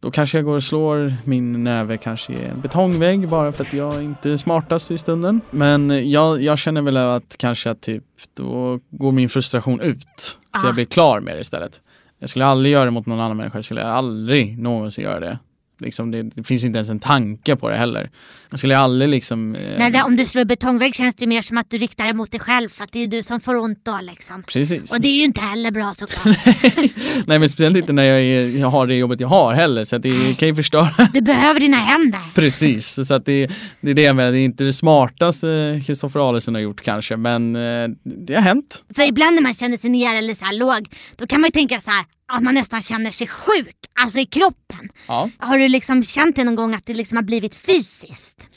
då 0.01 0.11
kanske 0.11 0.39
jag 0.39 0.45
går 0.45 0.57
och 0.57 0.63
slår 0.63 1.15
min 1.25 1.65
näve 1.65 1.97
kanske 1.97 2.33
i 2.33 2.45
en 2.45 2.61
betongvägg 2.61 3.29
bara 3.29 3.53
för 3.53 3.65
att 3.65 3.73
jag 3.73 4.03
inte 4.03 4.31
är 4.31 4.37
smartast 4.37 4.91
i 4.91 4.99
stunden. 4.99 5.41
Men 5.51 6.11
jag, 6.11 6.43
jag 6.43 6.59
känner 6.59 6.83
väl 6.83 6.97
att 6.97 7.37
kanske 7.39 7.71
att 7.71 7.81
typ 7.81 8.05
då 8.35 8.81
går 8.91 9.13
min 9.13 9.29
frustration 9.29 9.81
ut. 9.81 9.99
Så 10.17 10.37
ah. 10.51 10.67
jag 10.67 10.75
blir 10.75 10.85
klar 10.85 11.21
med 11.21 11.37
det 11.37 11.41
istället. 11.41 11.81
Jag 12.19 12.31
skulle 12.31 12.47
aldrig 12.47 12.73
göra 12.73 12.85
det 12.85 12.91
mot 12.91 13.07
någon 13.07 13.21
annan 13.21 13.37
människa, 13.37 13.59
jag 13.59 13.65
skulle 13.65 13.85
aldrig 13.85 14.59
någonsin 14.59 15.05
göra 15.05 15.21
det. 15.21 15.39
Liksom 15.79 16.11
det, 16.11 16.23
det, 16.23 16.43
finns 16.43 16.65
inte 16.65 16.77
ens 16.77 16.89
en 16.89 17.01
tanke 17.01 17.57
på 17.57 17.69
det 17.69 17.77
heller. 17.77 18.11
Jag 18.51 18.59
skulle 18.59 18.79
aldrig 18.79 19.11
liksom... 19.11 19.55
Eh... 19.55 19.79
Nej, 19.79 19.91
det, 19.91 20.03
om 20.03 20.17
du 20.17 20.27
slår 20.27 20.45
betongvägg 20.45 20.95
känns 20.95 21.15
det 21.15 21.27
mer 21.27 21.43
som 21.43 21.59
att 21.59 21.71
du 21.71 21.79
riktar 21.79 22.07
det 22.07 22.15
mot 22.15 22.31
dig 22.31 22.41
själv 22.41 22.69
för 22.69 22.85
att 22.85 22.93
det 22.93 23.03
är 23.03 23.07
du 23.07 23.23
som 23.23 23.41
får 23.41 23.57
ont 23.57 23.85
då 23.85 23.99
liksom. 24.03 24.43
Precis. 24.43 24.93
Och 24.93 25.01
det 25.01 25.09
är 25.09 25.17
ju 25.17 25.25
inte 25.25 25.41
heller 25.41 25.71
bra 25.71 25.93
såklart. 25.95 26.37
Nej 27.27 27.39
men 27.39 27.49
speciellt 27.49 27.77
inte 27.77 27.93
när 27.93 28.03
jag, 28.03 28.21
är, 28.21 28.59
jag 28.59 28.69
har 28.69 28.87
det 28.87 28.95
jobbet 28.95 29.21
jag 29.21 29.29
har 29.29 29.55
heller 29.55 29.85
så 29.85 29.97
att 29.97 30.03
det 30.03 30.13
Nej. 30.13 30.35
kan 30.35 30.49
ju 30.49 30.55
förstöra. 30.55 31.09
Du 31.13 31.21
behöver 31.21 31.61
dina 31.61 31.77
händer. 31.77 32.21
Precis, 32.35 33.07
så 33.07 33.15
att 33.15 33.25
det, 33.25 33.51
det 33.81 33.91
är 33.91 33.95
det 33.95 34.03
jag 34.03 34.17
menar. 34.17 34.33
Det 34.33 34.39
är 34.39 34.45
inte 34.45 34.65
det 34.65 34.73
smartaste 34.73 35.83
Kristoffer 35.87 36.29
Alesen 36.29 36.55
har 36.55 36.63
gjort 36.63 36.83
kanske 36.83 37.17
men 37.17 37.57
eh, 37.57 37.89
det 38.03 38.35
har 38.35 38.43
hänt. 38.43 38.85
För 38.95 39.03
ibland 39.03 39.35
när 39.35 39.43
man 39.43 39.55
känner 39.55 39.77
sig 39.77 39.91
ner 39.91 40.15
eller 40.15 40.35
så 40.35 40.53
låg 40.53 40.89
då 41.17 41.27
kan 41.27 41.41
man 41.41 41.49
ju 41.49 41.53
tänka 41.53 41.81
så 41.81 41.91
här 41.91 42.05
att 42.27 42.43
man 42.43 42.55
nästan 42.55 42.83
känner 42.83 43.11
sig 43.11 43.27
sjuk, 43.27 43.77
alltså 44.01 44.19
i 44.19 44.27
kroppen. 44.27 44.89
Ja. 45.09 45.31
Har 45.39 45.59
du 45.59 45.69
liksom 45.69 46.03
känt 46.03 46.37
det 46.37 46.45
någon 46.45 46.55
gång 46.55 46.75
att 46.75 46.87
det 46.87 46.95
liksom 46.95 47.17
har 47.17 47.23
blivit 47.23 47.55
fysiskt? 47.55 48.51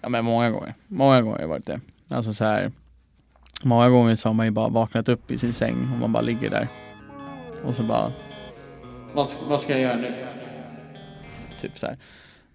Ja 0.00 0.08
men 0.08 0.24
många 0.24 0.50
gånger. 0.50 0.74
Många 0.86 1.22
gånger 1.22 1.36
har 1.36 1.42
det 1.42 1.48
varit 1.48 1.66
det. 1.66 1.80
Alltså 2.10 2.34
så 2.34 2.44
här. 2.44 2.72
Många 3.62 3.88
gånger 3.88 4.16
så 4.16 4.28
har 4.28 4.34
man 4.34 4.46
ju 4.46 4.52
bara 4.52 4.68
vaknat 4.68 5.08
upp 5.08 5.30
i 5.30 5.38
sin 5.38 5.52
säng 5.52 5.76
och 5.92 5.98
man 6.00 6.12
bara 6.12 6.22
ligger 6.22 6.50
där. 6.50 6.68
Och 7.64 7.74
så 7.74 7.82
bara. 7.82 8.12
Vad, 9.14 9.28
vad 9.48 9.60
ska 9.60 9.72
jag 9.72 9.80
göra 9.80 9.96
nu? 9.96 10.26
Typ 11.58 11.78
så 11.78 11.86
här. 11.86 11.96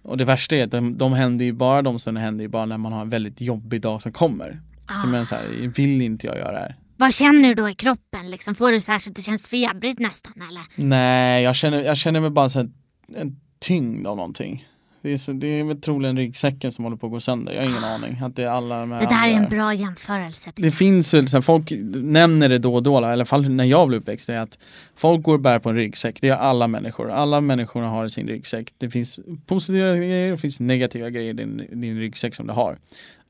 Och 0.02 0.16
det 0.16 0.24
värsta 0.24 0.56
är 0.56 0.64
att 0.64 0.70
de, 0.70 0.98
de 0.98 1.12
händer 1.12 1.44
ju 1.44 1.52
bara, 1.52 1.82
de 1.82 1.98
stunderna 1.98 2.24
händer 2.24 2.42
ju 2.42 2.48
bara 2.48 2.64
när 2.64 2.78
man 2.78 2.92
har 2.92 3.00
en 3.00 3.10
väldigt 3.10 3.40
jobbig 3.40 3.80
dag 3.80 4.02
som 4.02 4.12
kommer. 4.12 4.60
Ah. 4.86 4.94
Så 4.94 5.08
men 5.08 5.26
så 5.26 5.34
här, 5.34 5.72
vill 5.76 6.02
inte 6.02 6.26
jag 6.26 6.36
göra 6.36 6.52
det 6.52 6.58
här. 6.58 6.76
Vad 7.02 7.14
känner 7.14 7.48
du 7.48 7.54
då 7.54 7.68
i 7.68 7.74
kroppen? 7.74 8.30
Liksom? 8.30 8.54
Får 8.54 8.72
du 8.72 8.80
så 8.80 8.92
här 8.92 8.98
så 8.98 9.10
att 9.10 9.16
det 9.16 9.22
känns 9.22 9.48
febrigt 9.48 9.98
nästan 9.98 10.32
eller? 10.48 10.88
Nej, 10.88 11.42
jag 11.42 11.56
känner, 11.56 11.82
jag 11.82 11.96
känner 11.96 12.20
mig 12.20 12.30
bara 12.30 12.48
så 12.48 12.58
här, 12.58 12.70
en 13.14 13.40
tyngd 13.58 14.06
av 14.06 14.16
någonting. 14.16 14.68
Det 15.02 15.12
är, 15.12 15.16
så, 15.16 15.32
det 15.32 15.46
är 15.46 15.64
väl 15.64 15.80
troligen 15.80 16.16
ryggsäcken 16.16 16.72
som 16.72 16.84
håller 16.84 16.96
på 16.96 17.06
att 17.06 17.12
gå 17.12 17.20
sönder. 17.20 17.52
Jag 17.52 17.62
har 17.62 17.68
ingen 17.68 17.84
aning. 17.84 18.22
Att 18.22 18.36
det 18.36 18.42
är 18.42 18.48
alla 18.48 18.80
de 18.80 18.92
här 18.92 19.00
Det 19.00 19.06
där 19.06 19.28
är 19.28 19.32
en 19.32 19.48
bra 19.48 19.74
jämförelse. 19.74 20.52
Det 20.54 20.62
jag. 20.62 20.74
finns 20.74 21.14
väl, 21.14 21.28
så 21.28 21.42
folk 21.42 21.72
nämner 21.94 22.48
det 22.48 22.58
då 22.58 22.74
och 22.74 22.82
då, 22.82 23.00
i 23.00 23.04
alla 23.04 23.24
fall 23.24 23.48
när 23.48 23.64
jag 23.64 23.88
blev 23.88 24.00
uppväxt, 24.00 24.26
det 24.26 24.34
är 24.34 24.40
att 24.40 24.58
folk 24.96 25.22
går 25.22 25.34
och 25.34 25.40
bär 25.40 25.58
på 25.58 25.70
en 25.70 25.76
ryggsäck. 25.76 26.18
Det 26.20 26.28
är 26.28 26.36
alla 26.36 26.68
människor. 26.68 27.10
Alla 27.10 27.40
människor 27.40 27.82
har 27.82 28.08
sin 28.08 28.26
ryggsäck. 28.26 28.72
Det 28.78 28.90
finns 28.90 29.20
positiva 29.46 29.96
grejer 29.96 30.32
och 30.32 30.36
det 30.36 30.40
finns 30.40 30.60
negativa 30.60 31.10
grejer 31.10 31.30
i 31.30 31.36
din, 31.36 31.68
din 31.72 31.98
ryggsäck 31.98 32.34
som 32.34 32.46
du 32.46 32.52
har. 32.52 32.76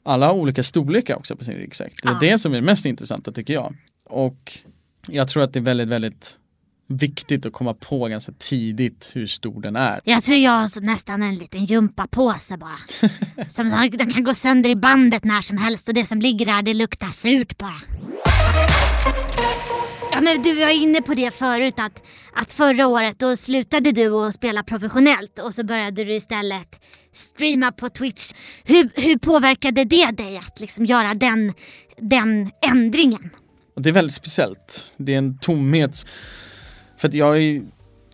Alla 0.04 0.26
har 0.26 0.34
olika 0.34 0.62
storlekar 0.62 1.16
också 1.16 1.36
på 1.36 1.44
sin 1.44 1.54
ryggsäck. 1.54 2.02
Det 2.02 2.08
är 2.08 2.12
Ja. 2.12 2.18
det 2.20 2.38
som 2.38 2.52
är 2.52 2.56
det 2.56 2.62
mest 2.66 2.86
intressanta 2.86 3.32
tycker 3.32 3.54
jag. 3.54 3.76
Och 4.04 4.52
jag 5.08 5.28
tror 5.28 5.42
att 5.42 5.52
det 5.52 5.58
är 5.58 5.62
väldigt, 5.62 5.88
väldigt 5.88 6.38
viktigt 6.88 7.46
att 7.46 7.52
komma 7.52 7.74
på 7.74 8.06
ganska 8.08 8.32
tidigt 8.38 9.10
hur 9.14 9.26
stor 9.26 9.60
den 9.60 9.76
är. 9.76 10.00
Jag 10.04 10.22
tror 10.22 10.38
jag 10.38 10.50
har 10.52 10.80
nästan 10.80 11.22
en 11.22 11.34
liten 11.34 11.64
gympapåse 11.64 12.56
bara. 12.56 13.08
som 13.48 13.68
den 13.92 14.10
kan 14.12 14.24
gå 14.24 14.34
sönder 14.34 14.70
i 14.70 14.76
bandet 14.76 15.24
när 15.24 15.42
som 15.42 15.56
helst 15.56 15.88
och 15.88 15.94
det 15.94 16.06
som 16.06 16.20
ligger 16.20 16.46
där 16.46 16.62
det 16.62 16.74
luktar 16.74 17.06
surt 17.08 17.58
bara. 17.58 17.80
Ja 20.22 20.24
men 20.34 20.42
du 20.42 20.54
var 20.54 20.68
inne 20.68 21.02
på 21.02 21.14
det 21.14 21.30
förut 21.30 21.74
att, 21.76 22.02
att 22.34 22.52
förra 22.52 22.86
året 22.86 23.18
då 23.18 23.36
slutade 23.36 23.92
du 23.92 24.14
att 24.14 24.34
spela 24.34 24.62
professionellt 24.62 25.38
och 25.38 25.54
så 25.54 25.64
började 25.64 26.04
du 26.04 26.14
istället 26.14 26.80
streama 27.12 27.72
på 27.72 27.88
Twitch. 27.88 28.32
Hur, 28.64 28.90
hur 28.94 29.18
påverkade 29.18 29.84
det 29.84 30.10
dig 30.10 30.36
att 30.36 30.60
liksom 30.60 30.86
göra 30.86 31.14
den, 31.14 31.52
den 31.96 32.50
ändringen? 32.70 33.30
Det 33.76 33.88
är 33.88 33.92
väldigt 33.92 34.14
speciellt. 34.14 34.94
Det 34.96 35.14
är 35.14 35.18
en 35.18 35.38
tomhet. 35.38 36.06
För 36.96 37.08
att 37.08 37.14
jag 37.14 37.38
är, 37.38 37.62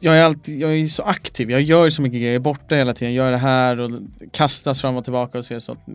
jag 0.00 0.18
är 0.18 0.22
alltid, 0.22 0.60
jag 0.60 0.74
är 0.74 0.86
så 0.86 1.02
aktiv. 1.02 1.50
Jag 1.50 1.62
gör 1.62 1.90
så 1.90 2.02
mycket 2.02 2.20
grejer, 2.20 2.32
jag 2.32 2.40
är 2.40 2.44
borta 2.44 2.74
hela 2.74 2.94
tiden. 2.94 3.14
Jag 3.14 3.24
gör 3.24 3.32
det 3.32 3.38
här 3.38 3.78
och 3.78 3.90
kastas 4.32 4.80
fram 4.80 4.96
och 4.96 5.04
tillbaka 5.04 5.38
och 5.38 5.44
så 5.44 5.60
så 5.60 5.72
att 5.72 5.86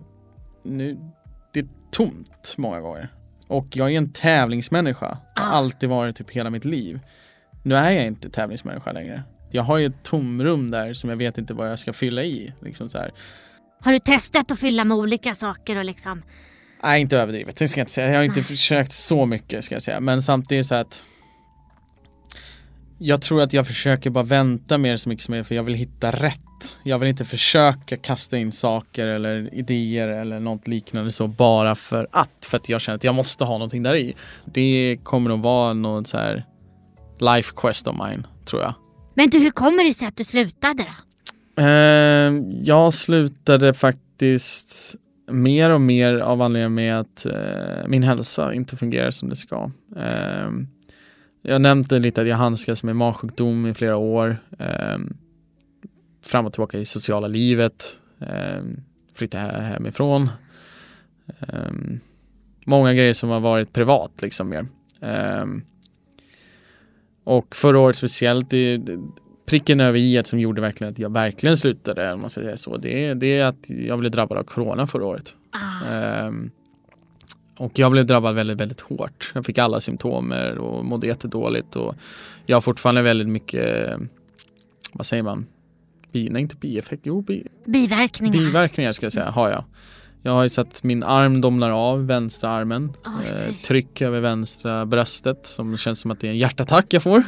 nu, 0.64 0.98
det 1.54 1.60
är 1.60 1.68
tomt 1.92 2.54
många 2.58 2.82
gånger. 2.82 3.10
Och 3.54 3.68
jag 3.78 3.94
är 3.94 3.98
en 3.98 4.14
tävlingsmänniska. 4.14 5.18
Jag 5.36 5.44
har 5.44 5.50
Ah. 5.50 5.56
alltid 5.58 5.90
varit 5.90 6.16
typ 6.16 6.30
hela 6.30 6.50
mitt 6.50 6.66
liv. 6.66 7.00
Nu 7.64 7.76
är 7.76 7.92
jag 7.92 8.06
inte 8.06 8.30
tävlingsmänniska 8.30 8.92
längre. 8.92 9.24
Jag 9.52 9.64
har 9.64 9.78
ju 9.78 9.86
ett 9.86 10.04
tomrum 10.04 10.72
där 10.72 10.94
som 10.94 11.10
jag 11.10 11.18
vet 11.18 11.38
inte 11.38 11.54
vad 11.54 11.72
jag 11.72 11.80
ska 11.80 11.94
fylla 11.94 12.24
i. 12.24 12.54
Liksom 12.62 12.90
så 12.90 12.98
här. 12.98 13.12
Har 13.84 13.92
du 13.92 14.00
testat 14.00 14.52
att 14.52 14.60
fylla 14.60 14.86
med 14.86 14.98
olika 14.98 15.36
saker 15.36 15.76
och 15.78 15.86
liksom 15.86 16.24
Nej, 16.84 17.02
inte 17.02 17.18
överdrivet. 17.18 17.56
Det 17.58 17.68
ska 17.68 17.80
jag 17.80 17.84
inte 17.84 17.92
säga. 17.94 18.08
Jag 18.10 18.18
har 18.18 18.24
inte 18.24 18.44
försökt 18.44 18.92
så 18.92 19.26
mycket 19.26 19.64
ska 19.66 19.76
jag 19.76 19.82
säga. 19.82 20.00
Men 20.00 20.22
samtidigt 20.22 20.66
så 20.66 20.76
att 20.76 21.04
jag 23.06 23.22
tror 23.22 23.42
att 23.42 23.54
jag 23.54 23.68
försöker 23.68 24.10
bara 24.10 24.24
vänta 24.24 24.78
mer 24.78 24.98
så 24.98 25.10
mycket 25.10 25.26
som 25.26 25.32
möjligt 25.32 25.48
för 25.48 25.56
jag 25.56 25.64
vill 25.64 25.74
hitta 25.74 26.12
rätt. 26.12 26.78
Jag 26.84 27.00
vill 27.00 27.10
inte 27.10 27.26
försöka 27.26 27.98
kasta 27.98 28.38
in 28.38 28.52
saker 28.52 29.08
eller 29.08 29.54
idéer 29.54 30.08
eller 30.08 30.40
något 30.40 30.68
liknande 30.68 31.12
så 31.12 31.28
bara 31.28 31.76
för 31.76 32.08
att. 32.12 32.46
För 32.46 32.58
att 32.58 32.70
jag 32.70 32.82
känner 32.82 32.96
att 32.96 33.04
jag 33.04 33.16
måste 33.16 33.44
ha 33.46 33.54
någonting 33.54 33.84
där 33.84 33.96
i. 33.96 34.16
Det 34.46 35.00
kommer 35.04 35.30
nog 35.30 35.40
vara 35.40 35.74
något 35.74 36.08
så 36.08 36.18
här 36.18 36.46
life 37.20 37.54
quest 37.56 37.88
of 37.88 37.96
mine, 38.08 38.24
tror 38.46 38.62
jag. 38.62 38.74
Men 39.16 39.30
du, 39.30 39.40
hur 39.40 39.52
kommer 39.52 39.84
det 39.84 39.94
sig 39.94 40.08
att 40.08 40.18
du 40.18 40.24
slutade 40.24 40.84
då? 40.84 41.62
Eh, 41.62 42.34
jag 42.52 42.94
slutade 42.94 43.74
faktiskt 43.74 44.96
mer 45.32 45.70
och 45.70 45.82
mer 45.82 46.16
av 46.16 46.42
anledning 46.42 46.76
med 46.76 47.00
att 47.00 47.26
eh, 47.26 47.88
min 47.88 48.04
hälsa 48.04 48.54
inte 48.54 48.78
fungerar 48.78 49.12
som 49.12 49.30
det 49.30 49.36
ska. 49.36 49.72
Eh, 49.98 50.50
jag 51.46 51.62
nämnde 51.62 52.00
lite 52.00 52.22
att 52.22 52.28
jag 52.28 52.36
handskas 52.38 52.84
med 52.84 52.96
magsjukdom 52.96 53.66
i 53.68 53.74
flera 53.74 53.96
år. 53.98 54.38
Eh, 54.60 54.98
fram 56.26 56.46
och 56.46 56.54
tillbaka 56.54 56.80
i 56.80 56.86
sociala 56.86 57.28
livet. 57.28 58.00
Eh, 58.20 58.64
flytta 59.16 59.38
he- 59.38 59.62
hemifrån. 59.62 60.30
Eh, 61.40 61.72
många 62.66 62.94
grejer 62.94 63.14
som 63.14 63.30
har 63.30 63.40
varit 63.40 63.74
privat 63.74 64.22
liksom 64.22 64.50
mer. 64.50 64.66
Eh, 65.02 65.46
och 67.24 67.56
förra 67.56 67.80
året 67.80 67.96
speciellt, 67.96 68.50
det, 68.50 68.78
det, 68.78 69.00
pricken 69.46 69.80
över 69.80 70.00
i 70.00 70.22
som 70.24 70.40
gjorde 70.40 70.62
verkligen 70.62 70.94
att 70.94 71.00
jag 71.00 71.14
verkligen 71.14 71.58
slutade, 71.58 72.14
om 72.14 72.22
man 72.22 72.30
ska 72.30 72.42
säga 72.42 72.58
så, 72.58 72.78
det, 72.78 73.06
är- 73.06 73.16
det 73.16 73.38
är 73.40 73.46
att 73.46 73.70
jag 73.70 74.00
blev 74.00 74.12
drabbad 74.12 74.38
av 74.38 74.44
corona 74.44 74.88
förra 74.88 75.06
året. 75.06 75.36
Ah, 75.52 75.94
Ehm, 75.94 76.52
och 77.58 77.80
jag 77.80 77.92
blev 77.92 78.06
drabbad 78.06 78.36
väldigt, 78.36 78.62
väldigt 78.62 78.82
hårt. 78.82 79.32
Jag 79.36 79.46
fick 79.46 79.58
alla 79.58 79.82
symptomer 79.82 80.58
och 80.58 80.86
mådde 80.86 81.08
jättedåligt 81.08 81.76
och 81.76 81.96
jag 82.46 82.56
har 82.56 82.62
fortfarande 82.62 83.02
väldigt 83.02 83.28
mycket, 83.30 83.90
eh, 83.92 83.98
vad 84.94 85.06
säger 85.06 85.24
man, 85.24 85.46
bi, 86.12 86.30
nej 86.30 86.42
inte 86.42 86.56
bieffekt, 86.56 87.02
jo 87.06 87.22
bi, 87.22 87.48
biverkningar. 87.66 88.34
biverkningar 88.34 88.92
ska 88.92 89.06
jag 89.06 89.14
säga, 89.14 89.30
har 89.32 89.50
jag. 89.50 89.64
Jag 90.26 90.32
har 90.32 90.44
ju 90.44 90.50
sett 90.50 90.84
min 90.84 91.04
arm 91.04 91.42
domnar 91.42 91.72
av, 91.72 92.08
vänstra 92.08 92.50
armen. 92.50 92.94
Oj, 93.06 93.12
Eh, 93.48 93.54
tryck 93.66 94.02
över 94.02 94.20
vänstra 94.20 94.86
bröstet 94.86 95.46
som 95.46 95.78
känns 95.78 96.00
som 96.00 96.12
att 96.12 96.20
det 96.20 96.28
är 96.28 96.32
en 96.32 96.38
hjärtattack 96.38 96.86
jag 96.90 97.04
får. 97.04 97.24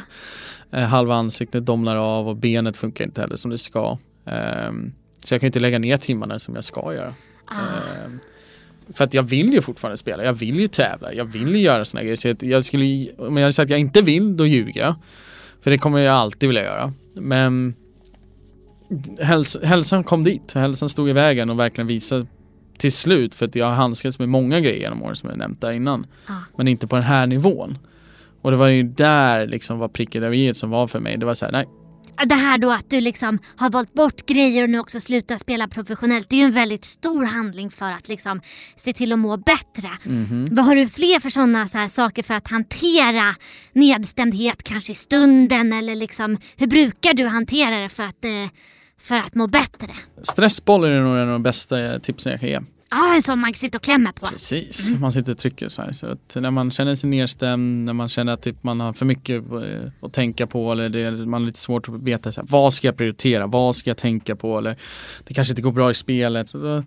Eh, 0.70 0.84
halva 0.84 1.14
ansiktet 1.14 1.66
domnar 1.66 1.96
av 1.96 2.28
och 2.28 2.36
benet 2.36 2.76
funkar 2.76 3.04
inte 3.04 3.20
heller 3.20 3.36
som 3.36 3.50
det 3.50 3.58
ska. 3.58 3.98
Ehm, 4.24 4.92
så 5.24 5.34
jag 5.34 5.40
kan 5.40 5.46
inte 5.46 5.60
lägga 5.60 5.78
ner 5.78 5.96
timmarna 5.96 6.38
som 6.38 6.54
jag 6.54 6.64
ska 6.64 6.94
göra. 6.94 7.14
Ah, 7.44 7.54
Ehm, 8.04 8.18
för 8.92 9.04
att 9.04 9.14
jag 9.14 9.22
vill 9.22 9.52
ju 9.52 9.60
fortfarande 9.60 9.96
spela, 9.96 10.24
jag 10.24 10.32
vill 10.32 10.60
ju 10.60 10.68
tävla, 10.68 11.12
jag 11.12 11.24
vill 11.24 11.48
ju 11.48 11.58
göra 11.58 11.84
såna 11.84 12.02
grejer. 12.02 12.16
Så 12.16 12.34
jag 12.46 12.64
skulle, 12.64 13.12
om 13.18 13.36
jag 13.36 13.44
hade 13.44 13.52
sagt 13.52 13.64
att 13.64 13.70
jag 13.70 13.80
inte 13.80 14.00
vill, 14.00 14.36
då 14.36 14.46
ljuger 14.46 14.80
jag. 14.80 14.94
För 15.60 15.70
det 15.70 15.78
kommer 15.78 15.98
jag 15.98 16.14
alltid 16.14 16.48
vilja 16.48 16.64
göra. 16.64 16.92
Men 17.14 17.74
häls 19.20 19.56
hälsan 19.62 20.04
kom 20.04 20.24
dit, 20.24 20.52
hälsan 20.52 20.88
stod 20.88 21.08
i 21.08 21.12
vägen 21.12 21.50
och 21.50 21.58
verkligen 21.58 21.88
visade 21.88 22.26
till 22.78 22.92
slut, 22.92 23.34
för 23.34 23.46
att 23.46 23.54
jag 23.54 23.66
har 23.66 23.74
handskats 23.74 24.18
med 24.18 24.28
många 24.28 24.60
grejer 24.60 24.80
genom 24.80 25.02
åren 25.02 25.16
som 25.16 25.28
jag 25.28 25.38
nämnt 25.38 25.60
där 25.60 25.72
innan. 25.72 26.06
ah. 26.26 26.32
Men 26.56 26.68
inte 26.68 26.86
på 26.86 26.96
den 26.96 27.04
här 27.04 27.26
nivån. 27.26 27.78
Och 28.42 28.50
det 28.50 28.56
var 28.56 28.68
ju 28.68 28.82
där 28.82 29.46
liksom 29.46 29.78
var 29.78 29.88
pricken 29.88 30.22
över 30.22 30.36
i 30.36 30.54
som 30.54 30.70
var 30.70 30.86
för 30.86 31.00
mig. 31.00 31.16
Det 31.16 31.26
var 31.26 31.34
så 31.34 31.44
här, 31.44 31.52
nej, 31.52 31.66
Det 32.24 32.34
här 32.34 32.58
då 32.58 32.70
att 32.72 32.90
du 32.90 33.00
liksom 33.00 33.38
har 33.56 33.70
valt 33.70 33.94
bort 33.94 34.26
grejer 34.26 34.62
och 34.62 34.70
nu 34.70 34.78
också 34.78 35.00
slutat 35.00 35.40
spela 35.40 35.68
professionellt. 35.68 36.30
Det 36.30 36.36
är 36.36 36.40
ju 36.40 36.44
en 36.44 36.52
väldigt 36.52 36.84
stor 36.84 37.24
handling 37.24 37.70
för 37.70 37.92
att 37.92 38.08
liksom 38.08 38.40
se 38.76 38.92
till 38.92 39.12
att 39.12 39.18
må 39.18 39.36
bättre. 39.36 39.88
Mhm. 40.04 40.48
Vad 40.50 40.64
har 40.64 40.76
du 40.76 40.88
fler 40.88 41.20
för 41.20 41.30
sådana 41.30 41.68
så 41.68 41.88
saker 41.88 42.22
för 42.22 42.34
att 42.34 42.48
hantera 42.48 43.34
nedstämdhet 43.72 44.62
kanske 44.62 44.92
i 44.92 44.94
stunden 44.94 45.72
eller 45.72 45.94
liksom 45.94 46.38
hur 46.56 46.66
brukar 46.66 47.14
du 47.14 47.26
hantera 47.26 47.82
det 47.82 47.88
för 47.88 48.02
att, 48.02 48.24
eh, 48.24 48.30
för 49.00 49.18
att 49.18 49.34
må 49.34 49.46
bättre? 49.46 49.88
stressbollar 50.22 50.88
är 50.90 51.00
nog 51.00 51.14
en 51.14 51.20
av 51.20 51.28
de 51.28 51.42
bästa 51.42 52.00
tipsen 52.00 52.32
jag 52.32 52.40
kan 52.40 52.48
ge. 52.48 52.60
Ja, 52.90 53.14
en 53.14 53.22
sån 53.22 53.38
man 53.38 53.54
sitter 53.54 53.78
och 53.78 53.82
klämmer 53.82 54.12
på. 54.12 54.26
Precis, 54.26 54.92
man 55.00 55.12
sitter 55.12 55.32
och 55.32 55.38
trycker 55.38 55.68
så 55.68 55.82
här. 55.82 55.92
Så 55.92 56.06
att 56.06 56.34
när 56.34 56.50
man 56.50 56.70
känner 56.70 56.94
sig 56.94 57.10
nedstämd, 57.10 57.84
när 57.84 57.92
man 57.92 58.08
känner 58.08 58.32
att 58.32 58.42
typ 58.42 58.62
man 58.62 58.80
har 58.80 58.92
för 58.92 59.06
mycket 59.06 59.52
eh, 59.52 59.90
att 60.00 60.12
tänka 60.12 60.46
på 60.46 60.72
eller 60.72 60.88
det, 60.88 61.10
man 61.10 61.42
har 61.42 61.46
lite 61.46 61.58
svårt 61.58 61.88
att 61.88 61.94
veta 61.94 62.32
så 62.32 62.40
här, 62.40 62.48
vad 62.50 62.74
ska 62.74 62.88
jag 62.88 62.96
prioritera, 62.96 63.46
vad 63.46 63.76
ska 63.76 63.90
jag 63.90 63.96
tänka 63.96 64.36
på 64.36 64.58
eller 64.58 64.76
det 65.24 65.34
kanske 65.34 65.52
inte 65.52 65.62
går 65.62 65.72
bra 65.72 65.90
i 65.90 65.94
spelet. 65.94 66.48
Så 66.48 66.58
då 66.58 66.82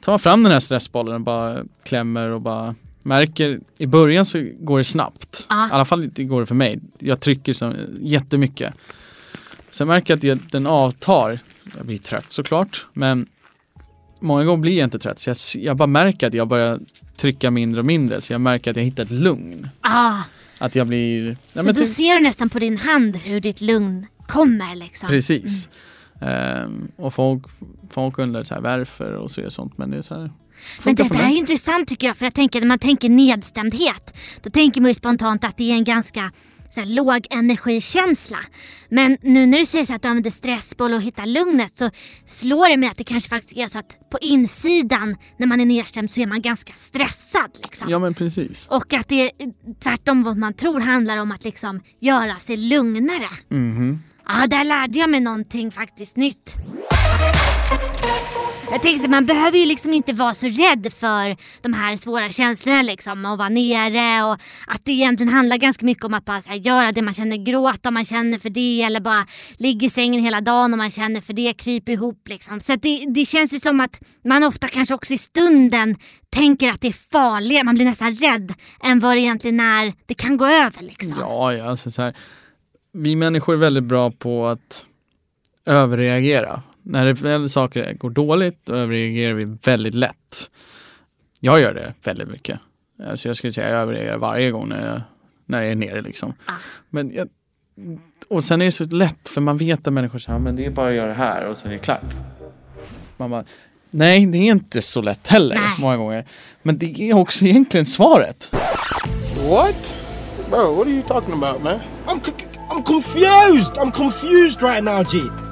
tar 0.00 0.12
man 0.12 0.18
fram 0.18 0.42
den 0.42 0.52
här 0.52 0.60
stressbollen 0.60 1.14
och 1.14 1.20
bara 1.20 1.64
klämmer 1.84 2.28
och 2.28 2.40
bara 2.40 2.74
märker 3.02 3.60
i 3.78 3.86
början 3.86 4.24
så 4.24 4.48
går 4.58 4.78
det 4.78 4.84
snabbt. 4.84 5.46
Ja. 5.48 5.68
I 5.68 5.72
alla 5.72 5.84
fall 5.84 6.06
går 6.06 6.40
det 6.40 6.46
för 6.46 6.54
mig. 6.54 6.80
Jag 6.98 7.20
trycker 7.20 7.52
så 7.52 7.72
jättemycket. 8.00 8.74
Sen 9.70 9.88
märker 9.88 10.18
jag 10.22 10.38
att 10.38 10.52
den 10.52 10.66
avtar. 10.66 11.38
Jag 11.76 11.86
blir 11.86 11.98
trött 11.98 12.32
såklart 12.32 12.86
men 12.92 13.26
många 14.20 14.44
gånger 14.44 14.60
blir 14.60 14.78
jag 14.78 14.86
inte 14.86 14.98
trött 14.98 15.18
så 15.18 15.30
jag, 15.30 15.36
jag 15.64 15.76
bara 15.76 15.86
märker 15.86 16.26
att 16.26 16.34
jag 16.34 16.48
börjar 16.48 16.80
trycka 17.16 17.50
mindre 17.50 17.80
och 17.80 17.86
mindre 17.86 18.20
så 18.20 18.32
jag 18.32 18.40
märker 18.40 18.70
att 18.70 18.76
jag 18.76 18.84
hittar 18.84 19.02
ett 19.02 19.10
lugn. 19.10 19.68
Ah, 19.80 20.22
Att 20.58 20.74
jag 20.74 20.86
blir... 20.86 21.26
Ja, 21.28 21.62
så 21.62 21.66
men 21.66 21.74
då 21.74 21.80
typ, 21.80 21.88
ser 21.88 22.14
du 22.14 22.20
nästan 22.20 22.48
på 22.48 22.58
din 22.58 22.76
hand 22.76 23.16
hur 23.16 23.40
ditt 23.40 23.60
lugn 23.60 24.06
kommer 24.26 24.74
liksom. 24.74 25.08
precis. 25.08 25.68
Ehm, 26.20 26.88
och 26.96 27.14
folk, 27.14 27.42
folk 27.90 28.18
undrar 28.18 28.44
så 28.44 28.54
här, 28.54 28.60
varför 28.60 29.12
och 29.12 29.30
så 29.30 29.44
och 29.46 29.52
sånt 29.52 29.78
men 29.78 29.90
det 29.90 29.96
är 29.96 30.02
så 30.02 30.14
här. 30.14 30.30
Men 30.84 30.94
det 30.94 31.04
för 31.04 31.14
där 31.14 31.24
är 31.24 31.36
intressant 31.36 31.88
tycker 31.88 32.06
jag 32.06 32.16
för 32.16 32.26
jag 32.26 32.34
tänker 32.34 32.60
när 32.60 32.68
man 32.68 32.78
tänker 32.78 33.08
nedstämdhet 33.08 34.14
då 34.42 34.50
tänker 34.50 34.80
man 34.80 34.90
ju 34.90 34.94
spontant 34.94 35.44
att 35.44 35.56
det 35.56 35.70
är 35.70 35.74
en 35.74 35.84
ganska 35.84 36.32
så 36.70 36.80
här, 36.80 36.86
låg 36.86 37.26
energikänsla. 37.30 38.38
Men 38.90 39.16
nu 39.22 39.46
när 39.46 39.58
du 39.58 39.66
säger 39.66 39.84
så 39.84 39.94
att 39.94 40.02
du 40.02 40.08
använder 40.08 40.30
stressboll 40.30 40.94
och 40.94 41.02
hittar 41.02 41.26
lugnet 41.26 41.78
så 41.78 41.90
slår 42.26 42.68
det 42.68 42.76
mig 42.76 42.88
att 42.88 42.98
det 42.98 43.04
kanske 43.04 43.30
faktiskt 43.30 43.56
är 43.56 43.68
så 43.68 43.78
att 43.78 44.10
på 44.10 44.18
insidan 44.20 45.16
när 45.38 45.46
man 45.46 45.60
är 45.60 45.66
nedstämd 45.66 46.10
så 46.10 46.20
är 46.20 46.26
man 46.26 46.42
ganska 46.42 46.72
stressad. 46.72 47.50
Liksom. 47.62 47.90
Ja 47.90 47.98
men 47.98 48.14
precis. 48.14 48.66
Och 48.68 48.92
att 48.92 49.08
det 49.08 49.30
tvärtom 49.82 50.22
vad 50.22 50.36
man 50.36 50.54
tror 50.54 50.80
handlar 50.80 51.16
om 51.16 51.32
att 51.32 51.44
liksom 51.44 51.80
göra 52.00 52.36
sig 52.36 52.56
lugnare. 52.56 53.28
Mhm. 53.50 54.02
Ja, 54.28 54.46
där 54.46 54.64
lärde 54.64 54.98
jag 54.98 55.10
mig 55.10 55.20
någonting 55.20 55.70
faktiskt 55.70 56.16
nytt. 56.16 56.54
Jag 58.70 58.82
tänker 58.82 58.98
så 58.98 59.10
man 59.10 59.26
behöver 59.26 59.58
ju 59.58 59.66
liksom 59.66 59.92
inte 59.92 60.12
vara 60.12 60.34
så 60.34 60.46
rädd 60.46 60.92
för 60.92 61.36
de 61.62 61.72
här 61.72 61.96
svåra 61.96 62.30
känslorna 62.30 62.82
liksom 62.82 63.24
och 63.24 63.38
vara 63.38 63.48
nere 63.48 64.24
och 64.24 64.38
att 64.66 64.84
det 64.84 64.92
egentligen 64.92 65.32
handlar 65.32 65.56
ganska 65.56 65.86
mycket 65.86 66.04
om 66.04 66.14
att 66.14 66.24
bara 66.24 66.42
här, 66.46 66.56
göra 66.56 66.92
det 66.92 67.02
man 67.02 67.14
känner, 67.14 67.36
gråta 67.36 67.88
om 67.88 67.94
man 67.94 68.04
känner 68.04 68.38
för 68.38 68.50
det 68.50 68.82
eller 68.82 69.00
bara 69.00 69.26
ligga 69.56 69.86
i 69.86 69.90
sängen 69.90 70.24
hela 70.24 70.40
dagen 70.40 70.72
om 70.72 70.78
man 70.78 70.90
känner 70.90 71.20
för 71.20 71.32
det, 71.32 71.52
krypa 71.52 71.92
ihop 71.92 72.28
liksom. 72.28 72.60
Så 72.60 72.76
det, 72.76 73.04
det 73.14 73.24
känns 73.26 73.52
ju 73.52 73.60
som 73.60 73.80
att 73.80 74.00
man 74.24 74.44
ofta 74.44 74.68
kanske 74.68 74.94
också 74.94 75.14
i 75.14 75.18
stunden 75.18 75.96
tänker 76.30 76.68
att 76.68 76.80
det 76.80 76.88
är 76.88 77.10
farligare, 77.10 77.64
man 77.64 77.74
blir 77.74 77.84
nästan 77.84 78.14
rädd 78.14 78.54
än 78.82 78.98
vad 78.98 79.16
det 79.16 79.20
egentligen 79.20 79.60
är, 79.60 79.92
det 80.06 80.14
kan 80.14 80.36
gå 80.36 80.46
över 80.46 80.82
liksom. 80.82 81.16
Ja, 81.20 81.52
ja 81.52 81.64
alltså 81.64 81.90
så 81.90 82.02
här, 82.02 82.16
vi 82.92 83.16
människor 83.16 83.54
är 83.54 83.58
väldigt 83.58 83.84
bra 83.84 84.10
på 84.10 84.46
att 84.46 84.86
överreagera 85.66 86.62
när 86.86 87.06
det 87.06 87.12
väl 87.12 87.50
saker 87.50 87.94
går 87.94 88.10
dåligt 88.10 88.58
då 88.64 88.74
överreagerar 88.74 89.34
vi 89.34 89.44
väldigt 89.44 89.94
lätt. 89.94 90.50
Jag 91.40 91.60
gör 91.60 91.74
det 91.74 91.94
väldigt 92.04 92.28
mycket. 92.28 92.60
Alltså 93.08 93.28
jag 93.28 93.36
skulle 93.36 93.52
säga 93.52 93.66
att 93.66 93.72
jag 93.72 93.82
överreagerar 93.82 94.16
varje 94.16 94.50
gång 94.50 94.68
när 94.68 94.86
jag, 94.86 95.00
när 95.46 95.62
jag 95.62 95.70
är 95.70 95.74
nere 95.74 96.00
liksom. 96.00 96.34
Ah. 96.46 96.52
Men 96.90 97.12
jag, 97.12 97.28
och 98.28 98.44
sen 98.44 98.60
är 98.60 98.64
det 98.64 98.72
så 98.72 98.84
lätt 98.84 99.28
för 99.28 99.40
man 99.40 99.56
vet 99.56 99.86
att 99.86 99.92
människor 99.92 100.18
säger 100.18 100.38
men 100.38 100.56
det 100.56 100.66
är 100.66 100.70
bara 100.70 100.88
att 100.88 100.94
göra 100.94 101.08
det 101.08 101.14
här 101.14 101.46
och 101.46 101.56
sen 101.56 101.70
är 101.70 101.74
det 101.74 101.80
klart. 101.80 102.14
Man 103.16 103.30
bara, 103.30 103.44
nej 103.90 104.26
det 104.26 104.38
är 104.38 104.50
inte 104.50 104.82
så 104.82 105.00
lätt 105.00 105.28
heller 105.28 105.54
nej. 105.54 105.76
många 105.78 105.96
gånger. 105.96 106.24
Men 106.62 106.78
det 106.78 107.00
är 107.00 107.14
också 107.14 107.44
egentligen 107.44 107.86
svaret. 107.86 108.52
What? 109.48 109.96
Bro, 110.50 110.74
what 110.74 110.86
are 110.86 110.90
you 110.90 111.02
talking 111.02 111.34
about 111.34 111.62
man? 111.62 111.80
I'm, 112.06 112.20
I'm 112.70 112.82
confused! 112.82 113.78
I'm 113.78 113.92
confused 113.92 114.62
right 114.62 114.84
now 114.84 115.02
G! 115.02 115.45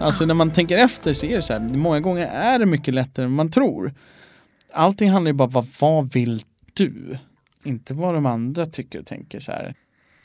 Alltså 0.00 0.26
när 0.26 0.34
man 0.34 0.50
tänker 0.50 0.78
efter 0.78 1.12
så 1.12 1.26
är 1.26 1.36
det 1.36 1.42
så 1.42 1.52
här, 1.52 1.60
många 1.60 2.00
gånger 2.00 2.26
är 2.26 2.58
det 2.58 2.66
mycket 2.66 2.94
lättare 2.94 3.26
än 3.26 3.32
man 3.32 3.50
tror. 3.50 3.92
Allting 4.72 5.10
handlar 5.10 5.28
ju 5.28 5.32
bara 5.32 5.58
om 5.58 5.66
vad 5.80 6.12
vill 6.12 6.42
du? 6.72 7.18
Inte 7.64 7.94
vad 7.94 8.14
de 8.14 8.26
andra 8.26 8.66
tycker 8.66 9.00
och 9.00 9.06
tänker 9.06 9.40
så 9.40 9.52
här. 9.52 9.74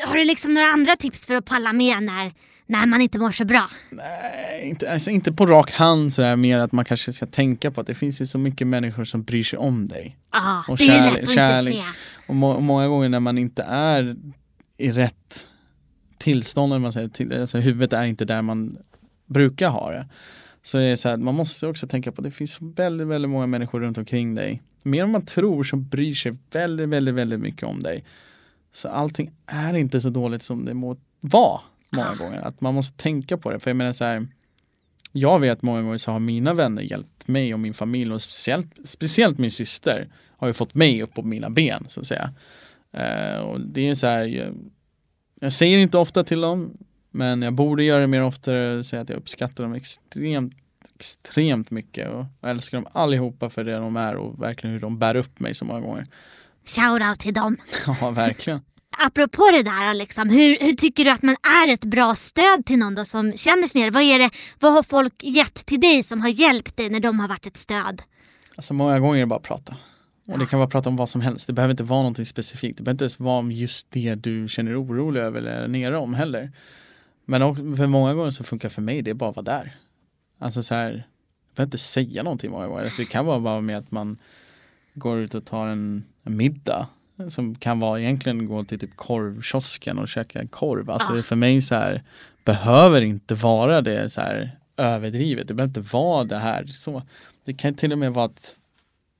Har 0.04 0.16
du 0.16 0.24
liksom 0.24 0.54
några 0.54 0.68
andra 0.68 0.96
tips 0.96 1.26
för 1.26 1.36
att 1.36 1.46
palla 1.46 1.74
med 1.74 2.04
när, 2.04 2.32
när 2.66 2.86
man 2.86 3.02
inte 3.02 3.20
mår 3.20 3.32
så 3.32 3.46
bra? 3.46 3.70
Nej, 3.92 4.70
inte, 4.70 4.94
alltså 4.94 5.12
inte 5.12 5.34
på 5.34 5.46
rak 5.46 5.72
hand 5.72 6.14
sådär, 6.14 6.36
mer 6.36 6.60
att 6.60 6.72
man 6.72 6.86
kanske 6.86 7.14
ska 7.14 7.26
tänka 7.26 7.72
på 7.72 7.82
att 7.82 7.88
det 7.88 7.96
finns 7.96 8.22
ju 8.22 8.26
så 8.26 8.38
mycket 8.38 8.68
människor 8.68 9.04
som 9.04 9.24
bryr 9.24 9.44
sig 9.44 9.60
om 9.60 9.88
dig. 9.88 10.18
Ja, 10.32 10.64
ah, 10.68 10.76
det 10.78 10.88
är 10.88 11.12
lätt 11.12 11.24
att 11.24 11.34
kärlek. 11.34 11.74
inte 11.74 11.84
se. 11.84 11.90
Och, 12.28 12.36
må, 12.36 12.52
och 12.52 12.64
många 12.64 12.88
gånger 12.88 13.10
när 13.10 13.20
man 13.20 13.38
inte 13.38 13.64
är 13.64 14.16
i 14.78 14.92
rätt 14.92 15.48
tillstånd, 16.18 16.82
man 16.82 16.94
säger, 16.94 17.08
till, 17.08 17.42
alltså 17.42 17.58
huvudet 17.58 17.94
är 17.94 18.06
inte 18.06 18.26
där 18.26 18.42
man 18.42 18.78
brukar 19.30 19.70
ha 19.70 19.92
det. 19.92 20.08
Så 20.64 20.78
är 20.78 20.90
det 20.90 20.98
så 20.98 21.10
här, 21.10 21.18
man 21.18 21.36
måste 21.36 21.68
också 21.68 21.88
tänka 21.88 22.12
på 22.12 22.22
att 22.22 22.26
det 22.26 22.32
finns 22.32 22.58
väldigt, 22.62 23.08
väldigt 23.08 23.32
många 23.32 23.48
människor 23.48 23.80
runt 23.80 23.98
omkring 23.98 24.36
dig. 24.36 24.62
Mer 24.84 25.04
än 25.04 25.12
man 25.12 25.26
tror 25.26 25.64
som 25.64 25.88
bryr 25.88 26.14
sig 26.14 26.38
väldigt, 26.52 26.90
väldigt, 26.90 27.16
väldigt 27.16 27.40
mycket 27.40 27.64
om 27.64 27.80
dig. 27.80 28.04
Så 28.74 28.88
allting 28.88 29.32
är 29.46 29.74
inte 29.74 30.02
så 30.02 30.10
dåligt 30.10 30.44
som 30.44 30.66
det 30.66 30.74
må 30.74 30.98
vara 31.20 31.62
många 31.90 32.16
gånger. 32.16 32.42
Att 32.42 32.62
man 32.62 32.74
måste 32.74 32.98
tänka 32.98 33.38
på 33.38 33.52
det. 33.52 33.60
För 33.60 33.70
jag 33.70 33.78
menar 33.78 33.92
så 33.92 34.06
här, 34.06 34.28
jag 35.12 35.40
vet 35.40 35.62
många 35.62 35.82
gånger 35.82 35.98
så 35.98 36.12
har 36.12 36.20
mina 36.20 36.54
vänner 36.54 36.82
hjälpt 36.82 37.28
mig 37.28 37.54
och 37.54 37.60
min 37.60 37.74
familj 37.74 38.14
och 38.14 38.22
speciellt, 38.22 38.68
speciellt 38.84 39.38
min 39.38 39.52
syster 39.52 40.08
har 40.38 40.48
ju 40.48 40.54
fått 40.54 40.74
mig 40.74 41.04
upp 41.04 41.14
på 41.14 41.22
mina 41.22 41.50
ben 41.50 41.86
så 41.90 42.00
att 42.00 42.08
säga. 42.08 42.34
Uh, 42.94 43.40
och 43.40 43.62
det 43.62 43.90
är 43.90 43.96
så 43.96 44.08
här, 44.08 44.26
jag, 44.26 44.56
jag 45.40 45.54
säger 45.54 45.78
inte 45.78 45.98
ofta 45.98 46.24
till 46.24 46.42
dem, 46.42 46.78
men 47.12 47.42
jag 47.42 47.54
borde 47.54 47.84
göra 47.84 48.02
det 48.02 48.08
mer 48.08 48.24
oftare, 48.24 48.84
säga 48.84 49.02
att 49.02 49.10
jag 49.10 49.18
uppskattar 49.18 49.64
dem 49.64 49.74
extremt, 49.74 50.54
extremt 50.96 51.72
mycket 51.72 52.08
och 52.10 52.26
älskar 52.50 52.78
dem 52.78 52.88
allihopa 52.92 53.50
för 53.50 53.64
det 53.64 53.78
de 53.78 53.98
är 53.98 54.16
och 54.16 54.44
verkligen 54.44 54.74
hur 54.74 54.80
de 54.80 55.00
bär 55.00 55.16
upp 55.16 55.40
mig 55.40 55.54
så 55.54 55.66
många 55.66 55.80
gånger. 55.80 56.08
Shoutout 56.66 57.20
till 57.20 57.34
dem. 57.34 57.58
Ja, 58.02 58.10
verkligen. 58.10 58.62
Apropå 59.06 59.50
det 59.52 59.64
där, 59.64 59.94
liksom, 59.94 60.30
hur, 60.30 60.58
hur, 60.60 60.74
tycker 60.74 61.06
du 61.06 61.12
att 61.12 61.22
man 61.22 61.36
är 61.64 61.74
ett 61.74 61.86
bra 61.86 62.16
stöd 62.16 62.66
till 62.66 62.80
någon 62.80 62.96
då 62.96 63.06
som 63.06 63.34
känner 63.38 63.68
sig 63.68 63.82
nere? 63.82 63.92
Vad, 63.92 64.04
är 64.04 64.20
det, 64.20 64.30
vad 64.60 64.74
har 64.74 64.84
folk 64.84 65.24
gett 65.24 65.66
till 65.66 65.80
dig 65.80 66.04
som 66.04 66.22
har 66.22 66.30
hjälpt 66.30 66.78
dig 66.78 66.90
när 66.90 67.00
de 67.00 67.20
har 67.20 67.28
varit 67.28 67.46
ett 67.46 67.58
stöd? 67.58 68.02
Alltså 68.56 68.74
många 68.74 69.00
gånger 69.00 69.16
är 69.16 69.20
det 69.20 69.26
bara 69.26 69.36
att 69.36 69.44
prata. 69.44 69.76
Och 70.28 70.40
det 70.40 70.46
kan 70.46 70.60
vara 70.60 70.70
prata 70.70 70.90
om 70.90 70.96
vad 70.96 71.10
som 71.10 71.22
helst. 71.22 71.48
Det 71.48 71.54
behöver 71.54 71.72
inte 71.72 71.84
vara 71.84 72.00
någonting 72.00 72.26
specifikt. 72.26 72.78
Det 72.78 72.84
behöver 72.84 72.96
inte 72.96 73.04
ens 73.04 73.20
vara 73.20 73.40
om 73.40 73.52
just 73.52 73.92
det 73.92 74.16
du 74.16 74.48
känner 74.48 74.84
orolig 74.84 75.22
över 75.22 75.40
eller 75.40 75.68
nere 75.68 75.98
om 75.98 76.14
heller. 76.14 76.52
Men 77.30 77.78
för 77.78 77.88
många 77.88 78.14
gånger 78.14 78.32
så 78.32 78.44
funkar 78.44 78.70
för 78.70 78.82
mig 78.82 79.02
det 79.02 79.12
är 79.12 79.16
bara 79.16 79.30
att 79.30 79.36
vara 79.36 79.44
där. 79.44 79.76
Alltså 80.38 80.64
så 80.64 80.76
här, 80.76 80.92
jag 81.48 81.56
behöver 81.56 81.68
inte 81.68 81.78
säga 81.78 82.24
någonting 82.24 82.52
många 82.52 82.68
gånger. 82.68 82.84
Alltså 82.84 83.02
det 83.02 83.06
kan 83.06 83.26
vara 83.26 83.40
bara 83.40 83.62
med 83.62 83.78
att 83.78 83.92
man 83.92 84.18
går 84.94 85.20
ut 85.20 85.36
och 85.36 85.46
tar 85.46 85.68
en, 85.68 86.04
en 86.24 86.38
middag 86.38 86.88
som 87.30 87.56
kan 87.56 87.80
vara 87.80 88.00
egentligen 88.00 88.48
gå 88.48 88.64
till 88.64 88.80
typ 88.80 88.96
korvkiosken 88.96 89.98
och 89.98 90.10
käka 90.10 90.48
korv. 90.48 90.90
Alltså 90.90 91.14
ah. 91.14 91.22
för 91.22 91.36
mig 91.36 91.62
så 91.62 91.76
här 91.76 92.02
behöver 92.46 93.02
inte 93.02 93.36
vara 93.36 93.82
det 93.82 94.10
så 94.10 94.22
här 94.22 94.52
överdrivet. 94.78 95.48
Det 95.48 95.54
behöver 95.54 95.80
inte 95.80 95.94
vara 95.94 96.24
det 96.24 96.38
här 96.38 96.66
så. 96.66 97.02
Det 97.46 97.54
kan 97.54 97.74
till 97.74 97.92
och 97.92 97.98
med 97.98 98.14
vara 98.14 98.26
att 98.26 98.56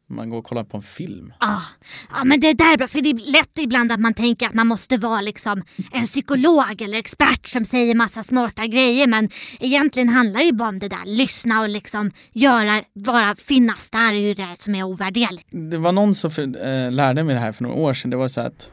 man 0.10 0.30
går 0.30 0.38
och 0.38 0.44
kollar 0.44 0.64
på 0.64 0.78
en 0.78 0.84
film. 0.84 1.34
Ja, 1.40 1.48
ah, 1.48 1.62
ah, 2.10 2.24
men 2.24 2.40
det 2.40 2.54
där 2.54 2.74
är 2.74 2.78
bra 2.78 2.88
för 2.88 3.02
det 3.02 3.10
är 3.10 3.32
lätt 3.32 3.60
ibland 3.60 3.92
att 3.92 4.00
man 4.00 4.14
tänker 4.14 4.46
att 4.46 4.54
man 4.54 4.68
måste 4.68 4.98
vara 4.98 5.22
liksom 5.22 5.64
en 5.92 6.06
psykolog 6.06 6.82
eller 6.82 6.98
expert 6.98 7.48
som 7.48 7.66
säger 7.66 7.96
massa 7.96 8.24
smarta 8.24 8.66
grejer 8.68 9.08
men 9.08 9.30
egentligen 9.60 10.10
handlar 10.10 10.40
det 10.40 10.46
ju 10.46 10.54
bara 10.54 10.70
om 10.70 10.80
det 10.80 10.88
där, 10.88 11.06
lyssna 11.06 11.62
och 11.62 11.70
liksom 11.70 12.12
göra, 12.34 12.84
bara 12.94 13.36
finnas 13.36 13.90
där 13.90 14.10
är 14.10 14.14
ju 14.14 14.34
det 14.34 14.56
som 14.58 14.76
är 14.76 14.84
ovärderligt. 14.84 15.48
Det 15.52 15.78
var 15.78 15.92
någon 15.92 16.16
som 16.16 16.32
för, 16.32 16.68
äh, 16.68 16.92
lärde 16.92 17.24
mig 17.24 17.36
det 17.36 17.42
här 17.42 17.52
för 17.52 17.64
några 17.64 17.76
år 17.76 17.94
sedan, 17.94 18.10
det 18.10 18.18
var 18.18 18.28
så 18.28 18.42
att 18.42 18.72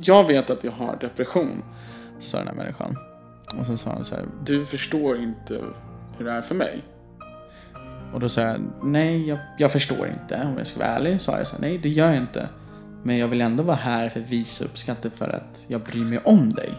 jag 0.00 0.26
vet 0.26 0.50
att 0.50 0.64
jag 0.64 0.72
har 0.72 0.98
depression, 1.00 1.62
sa 2.20 2.38
den 2.38 2.46
här 2.46 2.54
människan. 2.54 2.96
Och 3.60 3.66
så 3.66 3.76
sa 3.76 3.90
han 3.90 4.04
så 4.04 4.14
här, 4.14 4.26
du 4.44 4.66
förstår 4.66 5.16
inte 5.16 5.60
hur 6.18 6.24
det 6.24 6.30
är 6.30 6.42
för 6.42 6.54
mig. 6.54 6.82
Och 8.12 8.20
då 8.20 8.28
sa 8.28 8.40
jag, 8.40 8.60
nej 8.82 9.28
jag, 9.28 9.38
jag 9.58 9.72
förstår 9.72 10.08
inte. 10.08 10.42
Om 10.44 10.58
jag 10.58 10.66
ska 10.66 10.78
vara 10.78 10.88
ärlig 10.88 11.20
sa 11.20 11.38
jag 11.38 11.46
så 11.46 11.54
här, 11.54 11.60
nej 11.60 11.78
det 11.78 11.88
gör 11.88 12.06
jag 12.08 12.22
inte. 12.22 12.48
Men 13.02 13.18
jag 13.18 13.28
vill 13.28 13.40
ändå 13.40 13.62
vara 13.62 13.76
här 13.76 14.08
för 14.08 14.20
att 14.20 14.28
visa 14.28 14.64
uppskattning 14.64 15.12
för 15.16 15.28
att 15.28 15.64
jag 15.68 15.80
bryr 15.80 16.04
mig 16.04 16.18
om 16.18 16.50
dig. 16.52 16.70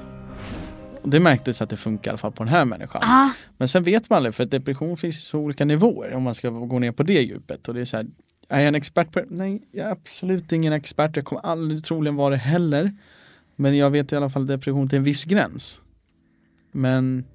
Och 1.02 1.10
det 1.10 1.20
märktes 1.20 1.62
att 1.62 1.70
det 1.70 1.78
funkar 1.78 2.10
i 2.10 2.12
alla 2.12 2.18
fall 2.18 2.32
på 2.32 2.44
den 2.44 2.54
här 2.54 2.66
människan. 2.66 3.02
Ah. 3.06 3.30
Men 3.58 3.68
sen 3.68 3.84
vet 3.84 4.10
man 4.10 4.18
aldrig, 4.18 4.36
för 4.36 4.46
depression 4.46 4.98
finns 4.98 5.18
ju 5.18 5.22
så 5.22 5.40
olika 5.40 5.66
nivåer 5.66 6.14
om 6.14 6.24
man 6.24 6.36
ska 6.36 6.50
gå 6.50 6.80
ner 6.80 6.92
på 6.92 7.04
det 7.04 7.22
djupet. 7.22 7.68
Och 7.68 7.74
det 7.74 7.82
är 7.82 7.86
så 7.86 7.98
här, 7.98 8.06
är 8.50 8.60
jag 8.60 8.68
en 8.68 8.76
expert 8.76 9.12
på 9.12 9.20
det? 9.20 9.26
Nej, 9.30 9.62
jag 9.72 9.88
är 9.88 9.92
absolut 9.92 10.52
ingen 10.52 10.74
expert. 10.74 11.16
Jag 11.16 11.26
kommer 11.26 11.46
aldrig 11.46 11.84
troligen 11.84 12.16
vara 12.16 12.30
det 12.30 12.38
heller. 12.38 12.94
Men 13.56 13.78
jag 13.78 13.90
vet 13.90 14.12
i 14.12 14.16
alla 14.16 14.30
fall 14.30 14.48
depression 14.48 14.88
till 14.88 14.98
en 14.98 15.04
viss 15.04 15.26
gräns. 15.26 15.82
Men 16.72 17.26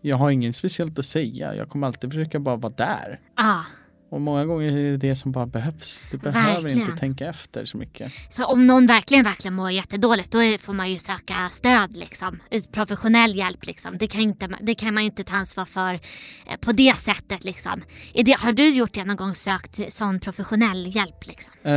jag 0.00 0.16
har 0.16 0.30
inget 0.30 0.56
speciellt 0.56 0.98
att 0.98 1.04
säga. 1.04 1.54
Jag 1.54 1.68
kommer 1.68 1.86
alltid 1.86 2.12
försöka 2.12 2.38
bara 2.40 2.56
vara 2.56 2.72
där. 2.76 3.18
Ah. 3.34 3.62
Och 4.10 4.20
många 4.20 4.44
gånger 4.44 4.72
är 4.72 4.90
det 4.90 4.96
det 4.96 5.16
som 5.16 5.32
bara 5.32 5.46
behövs. 5.46 6.06
Du 6.10 6.18
behöver 6.18 6.62
verkligen. 6.62 6.88
inte 6.88 7.00
tänka 7.00 7.28
efter 7.28 7.64
så 7.64 7.76
mycket. 7.76 8.12
Så 8.30 8.44
om 8.44 8.66
någon 8.66 8.86
verkligen, 8.86 9.24
verkligen 9.24 9.54
mår 9.54 9.70
jättedåligt 9.70 10.30
då 10.30 10.38
får 10.60 10.72
man 10.72 10.90
ju 10.90 10.98
söka 10.98 11.34
stöd 11.50 11.96
liksom. 11.96 12.40
Professionell 12.72 13.36
hjälp 13.36 13.66
liksom. 13.66 13.98
Det 13.98 14.06
kan, 14.06 14.20
inte, 14.20 14.48
det 14.60 14.74
kan 14.74 14.94
man 14.94 15.02
ju 15.02 15.06
inte 15.06 15.24
ta 15.24 15.36
ansvar 15.36 15.64
för 15.64 15.94
eh, 15.94 16.56
på 16.60 16.72
det 16.72 16.96
sättet 16.96 17.44
liksom. 17.44 17.82
Det, 18.14 18.40
har 18.40 18.52
du 18.52 18.68
gjort 18.68 18.94
det 18.94 19.04
någon 19.04 19.16
gång 19.16 19.34
sökt 19.34 19.92
sån 19.92 20.20
professionell 20.20 20.96
hjälp 20.96 21.26
liksom? 21.26 21.52
Uh, 21.66 21.72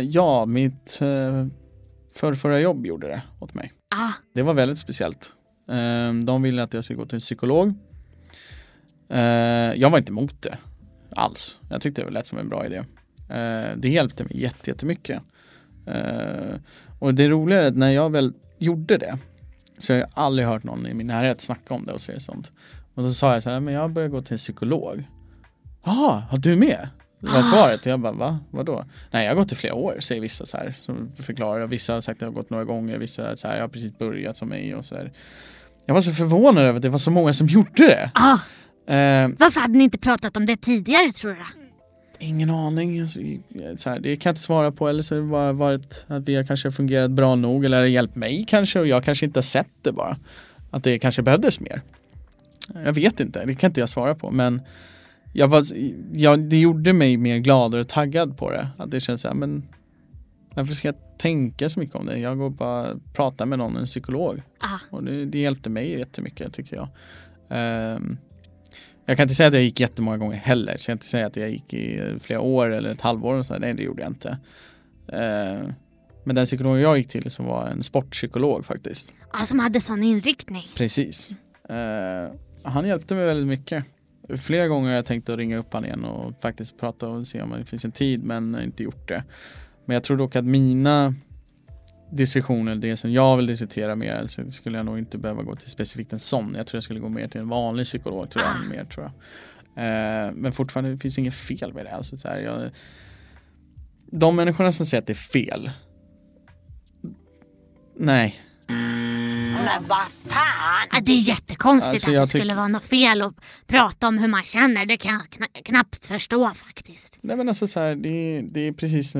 ja, 0.00 0.46
mitt 0.46 0.98
uh, 1.02 1.46
förrförra 2.14 2.60
jobb 2.60 2.86
gjorde 2.86 3.06
det 3.06 3.22
åt 3.40 3.54
mig. 3.54 3.72
Ah. 3.94 4.12
Det 4.34 4.42
var 4.42 4.54
väldigt 4.54 4.78
speciellt. 4.78 5.32
Ehm, 5.68 6.24
de 6.24 6.42
ville 6.42 6.62
att 6.62 6.74
jag 6.74 6.84
skulle 6.84 6.96
gå 6.96 7.06
till 7.06 7.16
en 7.16 7.20
psykolog. 7.20 7.74
Ehm, 9.08 9.80
jag 9.80 9.90
var 9.90 9.98
inte 9.98 10.12
emot 10.12 10.42
det 10.42 10.56
alls. 11.16 11.58
Jag 11.70 11.82
tyckte 11.82 12.04
det 12.04 12.10
lät 12.10 12.26
som 12.26 12.38
en 12.38 12.48
bra 12.48 12.66
idé. 12.66 12.82
Ehm, 13.30 13.80
det 13.80 13.88
hjälpte 13.88 14.24
mig 14.24 14.40
jättemycket. 14.40 15.22
Och 16.98 17.14
det 17.14 17.28
roliga 17.28 17.62
är 17.62 17.68
att 17.68 17.76
när 17.76 17.90
jag 17.90 18.10
väl 18.10 18.32
gjorde 18.58 18.98
det 18.98 19.18
så 19.78 19.92
har 19.92 20.00
jag 20.00 20.08
aldrig 20.14 20.48
hört 20.48 20.64
någon 20.64 20.86
i 20.86 20.94
min 20.94 21.06
närhet 21.06 21.40
snacka 21.40 21.74
om 21.74 21.84
det 21.84 21.92
och 21.92 22.00
säga 22.00 22.20
sånt. 22.20 22.52
Och 22.94 23.02
då 23.02 23.10
sa 23.10 23.34
jag 23.34 23.42
så 23.42 23.50
här, 23.50 23.60
men 23.60 23.74
jag 23.74 23.92
börjar 23.92 24.08
gå 24.08 24.20
till 24.20 24.32
en 24.32 24.38
psykolog. 24.38 25.04
Jaha, 25.84 26.22
har 26.30 26.38
du 26.38 26.56
med? 26.56 26.88
Det 27.22 27.28
var 27.28 27.42
svaret 27.42 27.80
och 27.80 27.86
jag 27.86 28.00
bara 28.00 28.12
va? 28.12 28.38
Vadå? 28.50 28.84
Nej 29.10 29.24
jag 29.24 29.30
har 29.30 29.36
gått 29.36 29.52
i 29.52 29.54
flera 29.54 29.74
år 29.74 29.96
säger 30.00 30.20
vissa 30.20 30.46
så 30.46 30.56
här 30.56 30.74
som 30.80 31.12
förklarar. 31.18 31.66
Vissa 31.66 31.92
har 31.94 32.00
sagt 32.00 32.16
att 32.18 32.20
jag 32.20 32.28
har 32.28 32.34
gått 32.34 32.50
några 32.50 32.64
gånger, 32.64 32.98
vissa 32.98 33.36
så 33.36 33.48
här, 33.48 33.54
jag 33.54 33.62
har 33.62 33.68
precis 33.68 33.98
börjat 33.98 34.36
som 34.36 34.48
mig 34.48 34.74
och 34.74 34.84
så 34.84 34.94
här. 34.94 35.12
Jag 35.86 35.94
var 35.94 36.00
så 36.00 36.12
förvånad 36.12 36.64
över 36.64 36.76
att 36.76 36.82
det 36.82 36.88
var 36.88 36.98
så 36.98 37.10
många 37.10 37.34
som 37.34 37.46
gjorde 37.46 37.86
det. 37.86 38.10
Ah. 38.14 38.32
Eh, 38.94 39.28
Varför 39.38 39.60
hade 39.60 39.78
ni 39.78 39.84
inte 39.84 39.98
pratat 39.98 40.36
om 40.36 40.46
det 40.46 40.56
tidigare 40.56 41.12
tror 41.12 41.30
du? 41.30 41.44
Ingen 42.18 42.50
aning. 42.50 43.00
Alltså, 43.00 43.20
så 43.76 43.90
här, 43.90 43.98
det 44.00 44.16
kan 44.16 44.30
jag 44.30 44.32
inte 44.32 44.40
svara 44.42 44.72
på. 44.72 44.88
Eller 44.88 45.02
så 45.02 45.14
har 45.14 45.22
det 45.22 45.28
bara 45.28 45.52
varit 45.52 46.04
att 46.08 46.28
vi 46.28 46.34
har 46.36 46.44
kanske 46.44 46.70
fungerat 46.70 47.10
bra 47.10 47.34
nog 47.34 47.64
eller 47.64 47.84
hjälpt 47.84 48.16
mig 48.16 48.44
kanske 48.48 48.80
och 48.80 48.86
jag 48.86 49.04
kanske 49.04 49.26
inte 49.26 49.38
har 49.38 49.42
sett 49.42 49.70
det 49.82 49.92
bara. 49.92 50.16
Att 50.70 50.84
det 50.84 50.98
kanske 50.98 51.22
behövdes 51.22 51.60
mer. 51.60 51.82
Jag 52.84 52.92
vet 52.92 53.20
inte, 53.20 53.44
det 53.44 53.54
kan 53.54 53.70
inte 53.70 53.80
jag 53.80 53.88
svara 53.88 54.14
på 54.14 54.30
men 54.30 54.62
jag 55.32 55.48
var, 55.48 55.64
jag, 56.12 56.40
det 56.40 56.60
gjorde 56.60 56.92
mig 56.92 57.16
mer 57.16 57.38
glad 57.38 57.74
och 57.74 57.88
taggad 57.88 58.36
på 58.36 58.50
det. 58.50 58.68
Att 58.78 58.90
det 58.90 59.00
känns 59.00 59.20
så 59.20 59.28
här, 59.28 59.34
men 59.34 59.62
varför 60.54 60.74
ska 60.74 60.88
jag 60.88 61.18
tänka 61.18 61.68
så 61.68 61.80
mycket 61.80 61.94
om 61.94 62.06
det? 62.06 62.18
Jag 62.18 62.38
går 62.38 62.50
bara 62.50 62.96
pratar 63.12 63.46
med 63.46 63.58
någon, 63.58 63.76
en 63.76 63.84
psykolog. 63.84 64.42
Ah. 64.58 64.78
Och 64.90 65.04
det, 65.04 65.24
det 65.24 65.38
hjälpte 65.38 65.70
mig 65.70 65.98
jättemycket 65.98 66.52
tycker 66.52 66.76
jag. 66.76 66.88
Um, 67.96 68.18
jag 69.04 69.16
kan 69.16 69.24
inte 69.24 69.34
säga 69.34 69.46
att 69.46 69.54
jag 69.54 69.62
gick 69.62 69.80
jättemånga 69.80 70.16
gånger 70.16 70.36
heller. 70.36 70.76
Så 70.76 70.80
jag 70.80 70.86
kan 70.86 70.92
inte 70.92 71.06
säga 71.06 71.26
att 71.26 71.36
jag 71.36 71.50
gick 71.50 71.74
i 71.74 72.14
flera 72.20 72.40
år 72.40 72.70
eller 72.70 72.90
ett 72.90 73.00
halvår. 73.00 73.34
Och 73.34 73.46
så. 73.46 73.58
Nej, 73.58 73.74
det 73.74 73.82
gjorde 73.82 74.02
jag 74.02 74.10
inte. 74.10 74.38
Uh, 75.12 75.70
men 76.24 76.34
den 76.34 76.44
psykolog 76.44 76.78
jag 76.78 76.98
gick 76.98 77.08
till 77.08 77.30
som 77.30 77.46
var 77.46 77.66
en 77.66 77.82
sportpsykolog 77.82 78.64
faktiskt. 78.64 79.12
Ja, 79.32 79.38
som 79.38 79.58
hade 79.58 79.80
sån 79.80 80.02
inriktning. 80.02 80.64
Precis. 80.76 81.34
Uh, 81.70 82.34
han 82.62 82.86
hjälpte 82.86 83.14
mig 83.14 83.26
väldigt 83.26 83.46
mycket. 83.48 83.84
Flera 84.36 84.68
gånger 84.68 84.88
har 84.88 84.96
jag 84.96 85.06
tänkt 85.06 85.28
att 85.28 85.38
ringa 85.38 85.56
upp 85.56 85.72
han 85.72 85.84
igen 85.84 86.04
och 86.04 86.40
faktiskt 86.40 86.78
prata 86.78 87.08
och 87.08 87.26
se 87.26 87.42
om 87.42 87.50
det 87.50 87.64
finns 87.64 87.84
en 87.84 87.92
tid 87.92 88.24
men 88.24 88.62
inte 88.62 88.82
gjort 88.82 89.08
det. 89.08 89.24
Men 89.84 89.94
jag 89.94 90.04
tror 90.04 90.16
dock 90.16 90.36
att 90.36 90.44
mina 90.44 91.14
diskussioner, 92.12 92.74
det 92.74 92.96
som 92.96 93.12
jag 93.12 93.36
vill 93.36 93.46
diskutera 93.46 93.96
mer, 93.96 94.26
så 94.26 94.50
skulle 94.50 94.78
jag 94.78 94.86
nog 94.86 94.98
inte 94.98 95.18
behöva 95.18 95.42
gå 95.42 95.56
till 95.56 95.70
specifikt 95.70 96.12
en 96.12 96.18
sån. 96.18 96.54
Jag 96.56 96.66
tror 96.66 96.76
jag 96.76 96.82
skulle 96.82 97.00
gå 97.00 97.08
mer 97.08 97.28
till 97.28 97.40
en 97.40 97.48
vanlig 97.48 97.86
psykolog, 97.86 98.30
tror 98.30 98.44
jag. 98.44 98.76
Mer, 98.76 98.84
tror 98.84 99.04
jag. 99.04 99.12
Eh, 99.84 100.32
men 100.32 100.52
fortfarande 100.52 100.90
det 100.90 100.98
finns 100.98 101.18
inget 101.18 101.34
fel 101.34 101.74
med 101.74 101.84
det. 101.84 101.90
Alltså, 101.90 102.16
så 102.16 102.28
här, 102.28 102.38
jag, 102.38 102.70
de 104.06 104.36
människorna 104.36 104.72
som 104.72 104.86
säger 104.86 105.02
att 105.02 105.06
det 105.06 105.12
är 105.12 105.14
fel. 105.14 105.70
Nej. 107.96 108.34
Men 109.64 109.82
vad 109.88 110.06
fan! 110.26 110.88
Ja, 110.92 110.98
det 111.02 111.12
är 111.12 111.20
jättekonstigt 111.20 111.94
Alltså, 111.94 112.10
att 112.10 112.32
det 112.32 112.38
skulle 112.38 112.54
vara 112.54 112.68
något 112.68 112.84
fel 112.84 113.22
att 113.22 113.34
prata 113.66 114.08
om 114.08 114.18
hur 114.18 114.28
man 114.28 114.42
känner. 114.42 114.86
Det 114.86 114.96
kan 114.96 115.12
jag 115.12 115.22
kna- 115.22 115.62
knappt 115.64 116.06
förstå 116.06 116.50
faktiskt. 116.50 117.18
Nej 117.20 117.36
men 117.36 117.48
alltså 117.48 117.66
så 117.66 117.80
här, 117.80 117.94
det, 117.94 118.08
är- 118.08 118.42
det 118.42 118.60
är 118.60 118.72
precis 118.72 119.16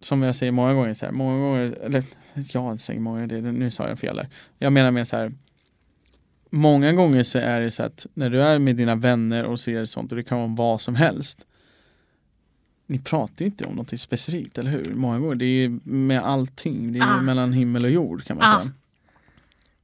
som 0.00 0.22
jag 0.22 0.36
säger 0.36 0.52
många 0.52 0.74
gånger 0.74 0.94
så 0.94 1.04
här, 1.06 1.12
många 1.12 1.44
gånger, 1.46 1.78
eller 1.82 2.04
jag 2.52 2.80
säger 2.80 3.00
många, 3.00 3.26
det, 3.26 3.40
nu 3.40 3.70
sa 3.70 3.88
jag 3.88 3.98
fel 3.98 4.16
där. 4.16 4.28
Jag 4.58 4.72
menar 4.72 4.90
mer 4.90 5.04
så 5.04 5.16
här, 5.16 5.32
många 6.50 6.92
gånger 6.92 7.22
så 7.22 7.38
är 7.38 7.60
det 7.60 7.70
så 7.70 7.82
att 7.82 8.06
när 8.14 8.30
du 8.30 8.42
är 8.42 8.58
med 8.58 8.76
dina 8.76 8.94
vänner 8.94 9.44
och 9.44 9.60
ser 9.60 9.84
sånt 9.84 10.12
och 10.12 10.16
det 10.16 10.24
kan 10.24 10.38
vara 10.38 10.48
vad 10.68 10.80
som 10.80 10.94
helst. 10.94 11.44
Ni 12.86 12.98
pratar 12.98 13.34
ju 13.38 13.46
inte 13.46 13.64
om 13.64 13.74
något 13.74 14.00
specifikt, 14.00 14.58
eller 14.58 14.70
hur? 14.70 14.92
Många 14.94 15.18
gånger, 15.18 15.34
det 15.34 15.44
är 15.44 15.78
med 15.84 16.22
allting, 16.22 16.92
det 16.92 16.98
är 16.98 17.02
Ah. 17.18 17.20
mellan 17.20 17.52
himmel 17.52 17.84
och 17.84 17.90
jord 17.90 18.24
kan 18.24 18.36
man 18.36 18.54
Ah. 18.54 18.60
säga. 18.60 18.72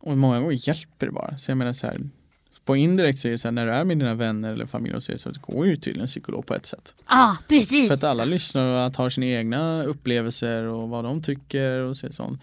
Och 0.07 0.19
många 0.19 0.40
gånger 0.40 0.69
hjälper 0.69 1.07
det 1.07 1.12
bara. 1.12 1.38
Så 1.38 1.51
jag 1.51 1.59
menar 1.59 1.73
så 1.73 1.87
här, 1.87 2.01
på 2.64 2.77
indirekt 2.77 3.19
så 3.19 3.29
är 3.29 3.33
det 3.33 3.38
så 3.38 3.49
här, 3.49 3.53
när 3.53 3.67
du 3.67 3.73
är 3.73 3.85
med 3.85 3.99
dina 3.99 4.14
vänner 4.14 4.53
eller 4.53 4.67
familj 4.67 4.95
och 4.95 5.03
så, 5.03 5.19
så 5.19 5.31
går 5.40 5.67
ju 5.67 5.77
till 5.77 6.01
en 6.01 6.07
psykolog 6.07 6.47
på 6.47 6.55
ett 6.55 6.67
sätt. 6.67 6.95
Ja, 7.09 7.37
precis. 7.49 7.88
För 7.88 7.95
att 7.95 8.05
alla 8.05 8.25
lyssnar 8.25 8.87
och 8.87 8.95
tar 8.95 9.11
sina 9.11 9.27
egna 9.27 9.83
upplevelser 9.85 10.62
och 10.62 10.88
vad 10.88 11.05
de 11.05 11.23
tycker 11.23 11.71
och 11.81 11.97
så 11.97 12.12
sånt. 12.12 12.43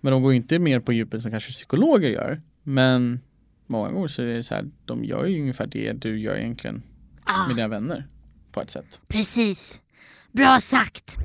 Men 0.00 0.12
de 0.12 0.22
går 0.22 0.34
inte 0.34 0.58
mer 0.58 0.80
på 0.80 0.92
djupet 0.92 1.22
som 1.22 1.30
kanske 1.30 1.50
psykologer 1.50 2.08
gör. 2.08 2.40
Men 2.62 3.20
många 3.66 3.90
gånger 3.90 4.08
så 4.08 4.22
är 4.22 4.26
det 4.26 4.42
så 4.42 4.54
här, 4.54 4.64
de 4.84 5.04
gör 5.04 5.26
ju 5.26 5.40
ungefär 5.40 5.66
det 5.66 5.92
du 5.92 6.18
gör 6.20 6.36
egentligen 6.36 6.82
Ja, 7.26 7.46
med 7.46 7.56
dina 7.56 7.68
vänner 7.68 8.06
på 8.52 8.60
ett 8.60 8.70
sätt. 8.70 9.00
precis. 9.08 9.80
Bra 10.32 10.60
sagt. 10.60 11.16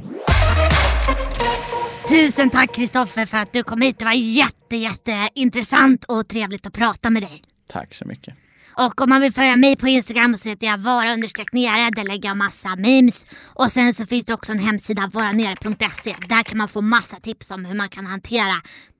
Tusen 2.07 2.49
tack 2.49 2.75
Kristoffer 2.75 3.25
för 3.25 3.37
att 3.37 3.53
du 3.53 3.63
kom 3.63 3.81
hit. 3.81 3.99
Det 3.99 4.05
var 4.05 4.11
jätte, 4.11 4.75
jätte 4.75 5.29
intressant 5.33 6.05
och 6.05 6.27
trevligt 6.27 6.67
att 6.67 6.73
prata 6.73 7.09
med 7.09 7.23
dig. 7.23 7.41
Tack 7.69 7.93
så 7.93 8.05
mycket. 8.05 8.35
Och 8.77 9.01
om 9.01 9.09
man 9.09 9.21
vill 9.21 9.33
följa 9.33 9.55
mig 9.55 9.75
på 9.75 9.87
Instagram 9.87 10.37
så 10.37 10.49
heter 10.49 10.67
jag 10.67 10.77
vara 10.77 11.13
understreck 11.13 11.53
nere. 11.53 11.89
Där 11.89 12.03
lägger 12.03 12.29
jag 12.29 12.37
massa 12.37 12.75
memes. 12.75 13.25
Och 13.43 13.71
sen 13.71 13.93
så 13.93 14.05
finns 14.05 14.25
det 14.25 14.33
också 14.33 14.51
en 14.51 14.59
hemsida, 14.59 15.09
varanere.se. 15.13 16.15
Där 16.29 16.43
kan 16.43 16.57
man 16.57 16.67
få 16.67 16.81
massa 16.81 17.15
tips 17.15 17.51
om 17.51 17.65
hur 17.65 17.75
man 17.75 17.89
kan 17.89 18.05
hantera 18.05 18.55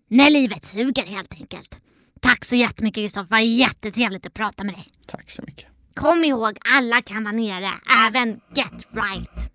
när 0.10 0.30
livet 0.30 0.66
suger 0.66 1.06
helt 1.06 1.34
enkelt. 1.34 1.76
Tack 2.22 2.46
så 2.46 2.56
jättemycket 2.56 3.04
Kristoffer, 3.04 3.24
det 3.24 3.32
var 3.32 3.40
jättetrevligt 3.40 4.26
att 4.26 4.34
prata 4.34 4.64
med 4.64 4.74
dig. 4.74 4.88
Tack 5.08 5.32
så 5.32 5.42
mycket. 5.42 5.66
Kom 5.96 6.24
ihåg, 6.24 6.58
alla 6.78 7.02
kan 7.02 7.24
vara 7.24 7.36
nere, 7.36 7.72
även 8.08 8.30
Get 8.56 8.88
Right. 8.92 9.52